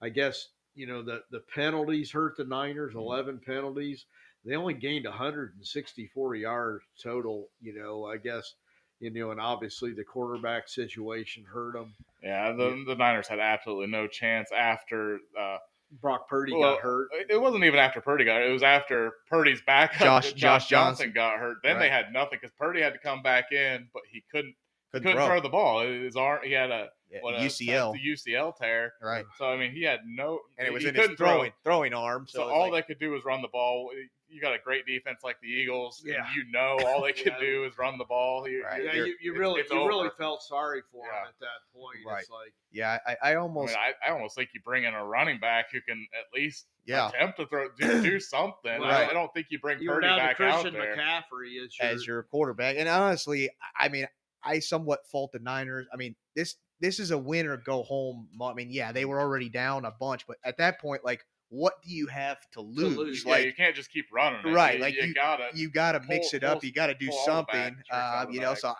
[0.00, 2.94] I guess you know the the penalties hurt the Niners.
[2.94, 4.06] Eleven penalties.
[4.44, 7.48] They only gained 164 yards total.
[7.60, 8.54] You know, I guess
[9.00, 11.94] you know, and obviously the quarterback situation hurt them.
[12.22, 15.18] Yeah, the, the Niners had absolutely no chance after.
[15.38, 15.56] Uh,
[16.00, 17.08] Brock Purdy well, got hurt.
[17.28, 18.48] It wasn't even after Purdy got hurt.
[18.48, 21.12] It was after Purdy's backup, Josh- Josh, Josh Johnson, Johnson.
[21.14, 21.56] got hurt.
[21.64, 24.54] Then they had nothing because Purdy had to come back in, but he couldn't
[24.92, 25.40] Couldn't couldn't throw.
[25.40, 25.80] the ball.
[25.84, 27.96] His arm, he had a Yeah, what a UCL.
[28.00, 28.92] UCL tear.
[29.02, 29.24] Right.
[29.36, 31.26] So I mean, he had no, and it was he in his couldn't throw.
[31.28, 32.26] throwing throwing arm.
[32.28, 33.90] So, So, all like- they could do was run the ball.
[34.30, 36.00] You got a great defense like the Eagles.
[36.04, 36.26] and Yeah.
[36.34, 37.40] you know all they can Yeah.
[37.40, 38.48] do is run the ball.
[38.48, 38.84] You- Right.
[38.84, 41.98] Yeah, you're- you, you really it's you really felt sorry for him at that point.
[42.06, 42.20] Right.
[42.20, 44.94] It's like yeah, I, I I, almost mean, I, I almost think you bring in
[44.94, 48.70] a running back who can at least yeah attempt to throw, do, do something.
[48.70, 49.00] I, Right.
[49.00, 50.96] don't, I don't think you bring you were Purdy down to back out Christian there.
[50.96, 52.76] McCaffrey as your, as your quarterback.
[52.78, 54.06] And honestly, I mean,
[54.44, 55.86] I somewhat fault the Niners.
[55.92, 58.28] I mean, this this is a win or go home.
[58.40, 61.74] I mean, yeah, they were already down a bunch, but at that point, like, what
[61.82, 62.96] do you have to lose?
[62.96, 64.40] lose, Yeah, Like, you can't just keep running.
[64.46, 64.52] It.
[64.54, 65.48] Right, You, like you, you- gotta.
[65.54, 66.60] you got to mix pull- it up.
[66.60, 67.76] pull- You got to do pull all the something.
[67.90, 68.74] Uh, you know, so I,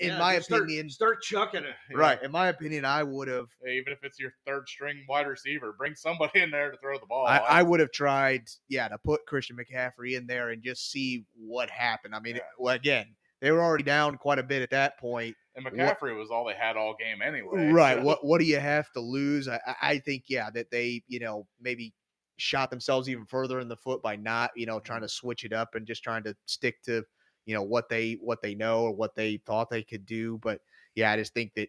[0.00, 1.74] in Yeah, my just start- opinion, start, chucking it.
[1.94, 2.22] right?
[2.22, 3.48] In my opinion, I would have.
[3.68, 7.04] even if it's your third string wide receiver, bring somebody in there to throw the
[7.06, 7.26] ball.
[7.26, 11.26] I, I would have tried, yeah, to put Christian McCaffrey in there and just see
[11.36, 12.14] what happened.
[12.14, 12.42] I mean, Yeah.
[12.58, 15.36] well, again, they were already down quite a bit at that point.
[15.56, 17.68] and McCaffrey was all they had all game anyway.
[17.68, 17.98] Right.
[17.98, 19.46] so- What What do you have to lose?
[19.48, 21.92] I- I think yeah that they you know maybe
[22.36, 25.06] shot themselves even further in the foot by not you know trying mm-hmm.
[25.06, 27.04] to switch it up and just trying to stick to
[27.46, 30.38] you know what they what they know or what they thought they could do.
[30.42, 30.60] But
[30.94, 31.68] yeah, I just think that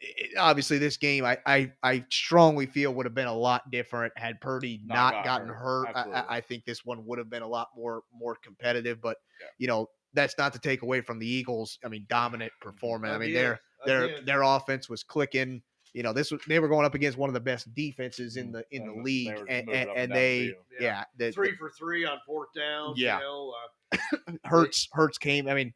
[0.00, 4.12] it, obviously this game I, I I strongly feel would have been a lot different
[4.16, 5.88] had Purdy Not not, gotten hurt.
[5.88, 5.96] hurt.
[5.96, 9.00] I, I, think this one would have been a lot more more competitive.
[9.00, 9.46] But Yeah.
[9.58, 11.78] you know that's not to take away from the Eagles.
[11.84, 13.14] I mean, dominant performance.
[13.14, 14.24] I mean, their again.
[14.24, 15.62] their offense was clicking.
[15.94, 18.52] You know, this was they were going up against one of the best defenses in
[18.52, 20.44] the in the they league, were and, and, and and the they.
[20.44, 20.54] Yeah.
[20.80, 22.94] yeah, the, three for three on fourth down.
[22.96, 23.18] Yeah.
[23.18, 23.54] You know,
[23.92, 23.98] uh,
[24.44, 25.48] Hurts Hurts came.
[25.48, 25.72] I mean,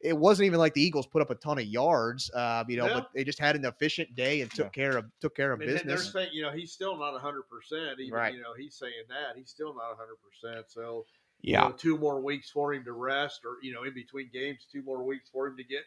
[0.00, 2.86] it wasn't even like the Eagles put up a ton of yards, uh, you know,
[2.86, 2.94] Yeah.
[2.94, 4.82] but they just had an efficient day and took Yeah.
[4.84, 6.10] care of took care I of mean, they're business.
[6.12, 8.00] saying, you know, he's still not 100%.
[8.00, 8.34] Even, Right.
[8.34, 9.36] you know, he's saying that.
[9.36, 10.64] He's still not 100%.
[10.70, 11.04] So,
[11.42, 14.30] Yeah, you know, two more weeks for him to rest or, you know, in between
[14.32, 15.82] games, two more weeks for him to get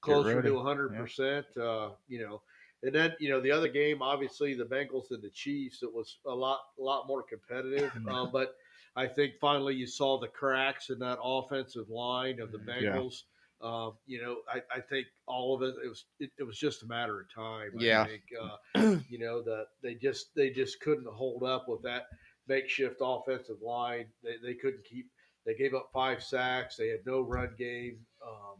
[0.00, 0.48] closer ready.
[0.48, 1.44] to 100%.
[1.58, 2.40] Uh, you know,
[2.82, 5.82] And then you know the other game, obviously the Bengals and the Chiefs.
[5.82, 7.90] It was a lot, a lot more competitive.
[7.92, 8.08] Mm-hmm.
[8.08, 8.54] um, but
[8.96, 12.82] I think finally you saw the cracks in that offensive line of the Mhm.
[12.82, 12.92] Yeah.
[12.96, 13.22] Bengals.
[13.62, 15.74] Um, you know, I, I think all of it.
[15.84, 17.72] It was it, it was just a matter of time.
[17.78, 18.02] Yeah.
[18.02, 22.06] I think uh, you know that they just they just couldn't hold up with that
[22.48, 24.06] makeshift offensive line.
[24.24, 25.10] They they couldn't keep.
[25.44, 26.76] They gave up five sacks.
[26.76, 27.98] They had no run game.
[28.26, 28.56] Um,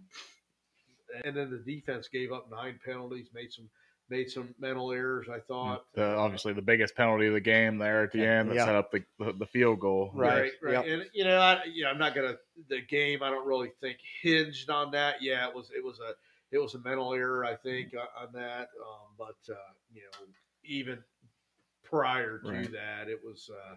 [1.25, 3.69] and then the defense gave up nine penalties, made some
[4.11, 5.29] made some mental errors.
[5.33, 8.57] I thought The, obviously, the biggest penalty of the game there at the end that
[8.57, 8.67] Yeah.
[8.67, 10.11] set up the, the, the field goal.
[10.13, 10.41] Right.
[10.41, 10.73] right, right.
[10.73, 10.87] Yep.
[10.87, 12.37] And you know, I, you know, I'm not gonna
[12.69, 13.23] the game.
[13.23, 15.23] I don't really think hinged on that.
[15.23, 16.13] Yeah, it was it was a
[16.51, 17.45] it was a mental error.
[17.45, 18.69] I think on on that.
[18.85, 19.57] Um, but uh,
[19.95, 20.27] you know,
[20.65, 20.99] even
[21.85, 22.73] prior to Right.
[22.73, 23.75] that, it was uh,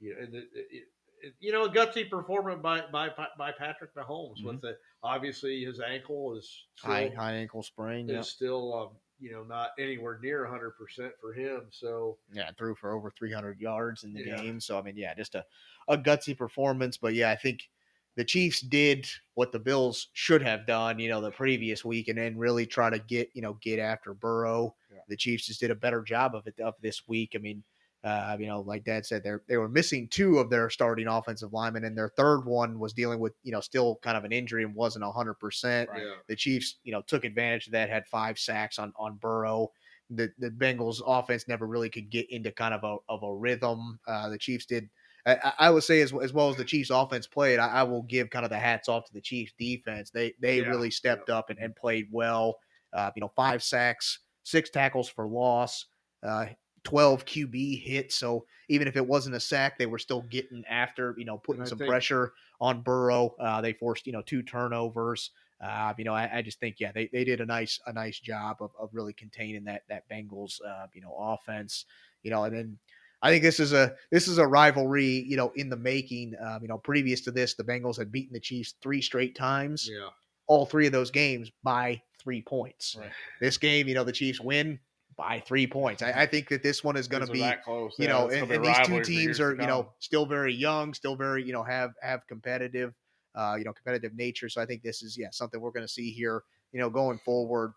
[0.00, 0.84] you know, and it, it,
[1.22, 5.80] it, you know, a gutsy performance by by by Patrick Mahomes with the obviously his
[5.80, 8.08] ankle is still, high high ankle sprain.
[8.08, 8.88] is Yeah, still um,
[9.18, 11.68] you know not anywhere near 100 percent for him.
[11.70, 14.36] So yeah, threw for over 300 yards in the Yeah.
[14.36, 14.60] game.
[14.60, 15.44] So I mean, yeah, just a
[15.88, 16.96] a gutsy performance.
[16.96, 17.68] But yeah, I think
[18.16, 22.18] the Chiefs did what the Bills should have done, you know, the previous week, and
[22.18, 24.74] then really try to get you know get after Burrow.
[24.90, 25.00] Yeah.
[25.08, 27.32] The Chiefs just did a better job of it of this week.
[27.34, 27.64] I mean.
[28.04, 31.52] Uh, you know, like Dad said, they they were missing two of their starting offensive
[31.52, 34.62] linemen, and their third one was dealing with you know still kind of an injury
[34.64, 35.90] and wasn't hundred percent.
[35.90, 36.02] Right.
[36.02, 36.14] yeah.
[36.28, 39.72] The Chiefs, you know, took advantage of that, had five sacks on on Burrow.
[40.10, 43.98] The the Bengals offense never really could get into kind of a of a rhythm.
[44.06, 44.88] Uh, the Chiefs did.
[45.26, 48.02] I, I- would say as, as well as the Chiefs offense played, I, I will
[48.04, 50.10] give kind of the hats off to the Chiefs defense.
[50.10, 52.58] They they Yeah, really stepped up and, and played well.
[52.92, 55.86] Uh, you know, five sacks, six tackles for loss,
[56.22, 56.46] uh,
[56.84, 58.16] twelve QB hits.
[58.16, 61.14] So even if it wasn't a sack, they were still getting after.
[61.18, 63.34] You know, putting some think- pressure on Burrow.
[63.38, 65.30] Uh, they forced you know two turnovers.
[65.60, 68.20] Uh, you know, I, I just think yeah, they, they did a nice a nice
[68.20, 71.84] job of, of really containing that that Bengals uh, you know offense.
[72.22, 72.78] You know, and then
[73.22, 76.34] I think this is a this is a rivalry you know in the making.
[76.40, 79.88] Um, you know, previous to this, the Bengals had beaten the Chiefs three straight times.
[79.90, 80.08] Yeah.
[80.46, 82.96] All three of those games by three points.
[82.98, 83.10] Right.
[83.40, 84.78] This game, you know, the Chiefs win
[85.18, 86.00] by three points.
[86.00, 87.96] I, I think that this one is going to be close.
[87.98, 90.24] you Yeah, know, and, and these two rivalry for years teams are, you know, still
[90.24, 92.94] very young, still very, you know, have have competitive,
[93.34, 94.48] uh, you know, competitive nature.
[94.48, 97.18] So I think this is yeah something we're going to see here, you know, going
[97.18, 97.72] forward.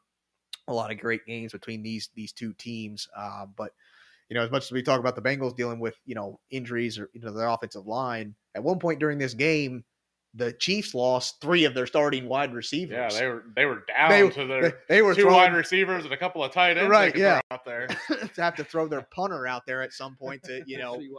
[0.68, 3.74] A lot of great games between these these two teams, uh, but
[4.30, 7.00] you know, as much as we talk about the Bengals dealing with you know injuries
[7.00, 9.84] or you know their offensive line, at one point during this game,
[10.34, 13.14] the Chiefs lost three of their starting wide receivers.
[13.14, 15.54] Yeah, they were they were down They- to their they, they were two throwing, wide
[15.54, 16.90] receivers and a couple of tight ends.
[16.90, 17.42] Right, they could yeah.
[17.50, 17.88] throw out there.
[18.36, 21.10] to have to throw their punter out there at some point to you know See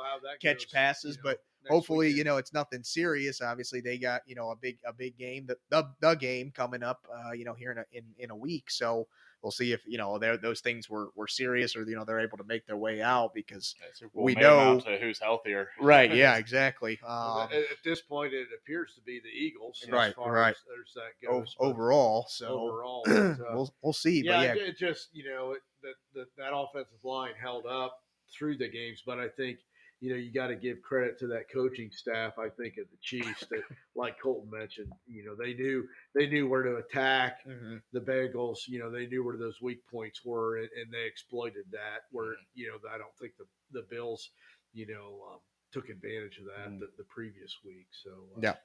[0.40, 2.18] catch goes, passes, you know, but next hopefully weekend.
[2.18, 5.46] you know it's nothing serious obviously they got you know a big a big game
[5.46, 8.36] the the, the game coming up uh you know here in a in, in a
[8.36, 9.06] week so
[9.42, 12.38] we'll see if you know those things were were serious or you know they're able
[12.38, 15.68] to make their way out because Yeah, Super Bowl We know- to who's healthier.
[15.80, 19.84] right yeah exactly um at, at this point, it appears to be the Eagles.
[19.90, 20.50] Right, as far right.
[20.50, 21.56] As, as that goes.
[21.58, 25.08] but overall so overall, but, uh, we'll we'll see yeah, but yeah it, it just
[25.12, 27.98] you know it, that, that that offensive line held up
[28.32, 29.58] through the games, but I think
[30.02, 32.32] you know you got to give credit to that coaching staff.
[32.38, 33.62] I think of the Chiefs that,
[33.94, 35.84] like Colton mentioned, you know they knew
[36.14, 37.80] they knew where to attack Mhm.
[37.92, 38.66] the Bengals.
[38.66, 42.00] You know they knew where those weak points were, and, and they exploited that.
[42.10, 44.30] Where you know I don't think the the Bills,
[44.74, 45.38] you know, um,
[45.72, 46.80] took advantage of that Mm.
[46.80, 47.86] the, the previous week.
[47.92, 48.56] So uh, Yeah.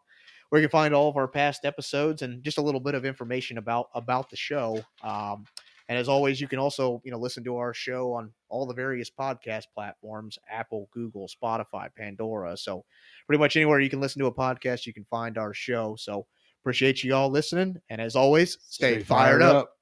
[0.54, 3.06] where you can find all of our past episodes and just a little bit of
[3.06, 4.80] information about about the show.
[5.02, 5.46] Um,
[5.90, 8.74] and as always, you can also you know listen to our show on all the
[8.76, 12.56] various podcast platforms: Apple, Google, Spotify, Pandora.
[12.56, 12.86] So
[13.26, 15.96] pretty much anywhere you can listen to a podcast, you can find our show.
[15.98, 16.28] So
[16.64, 19.76] appreciate you all listening, and as always, stay, fired, up.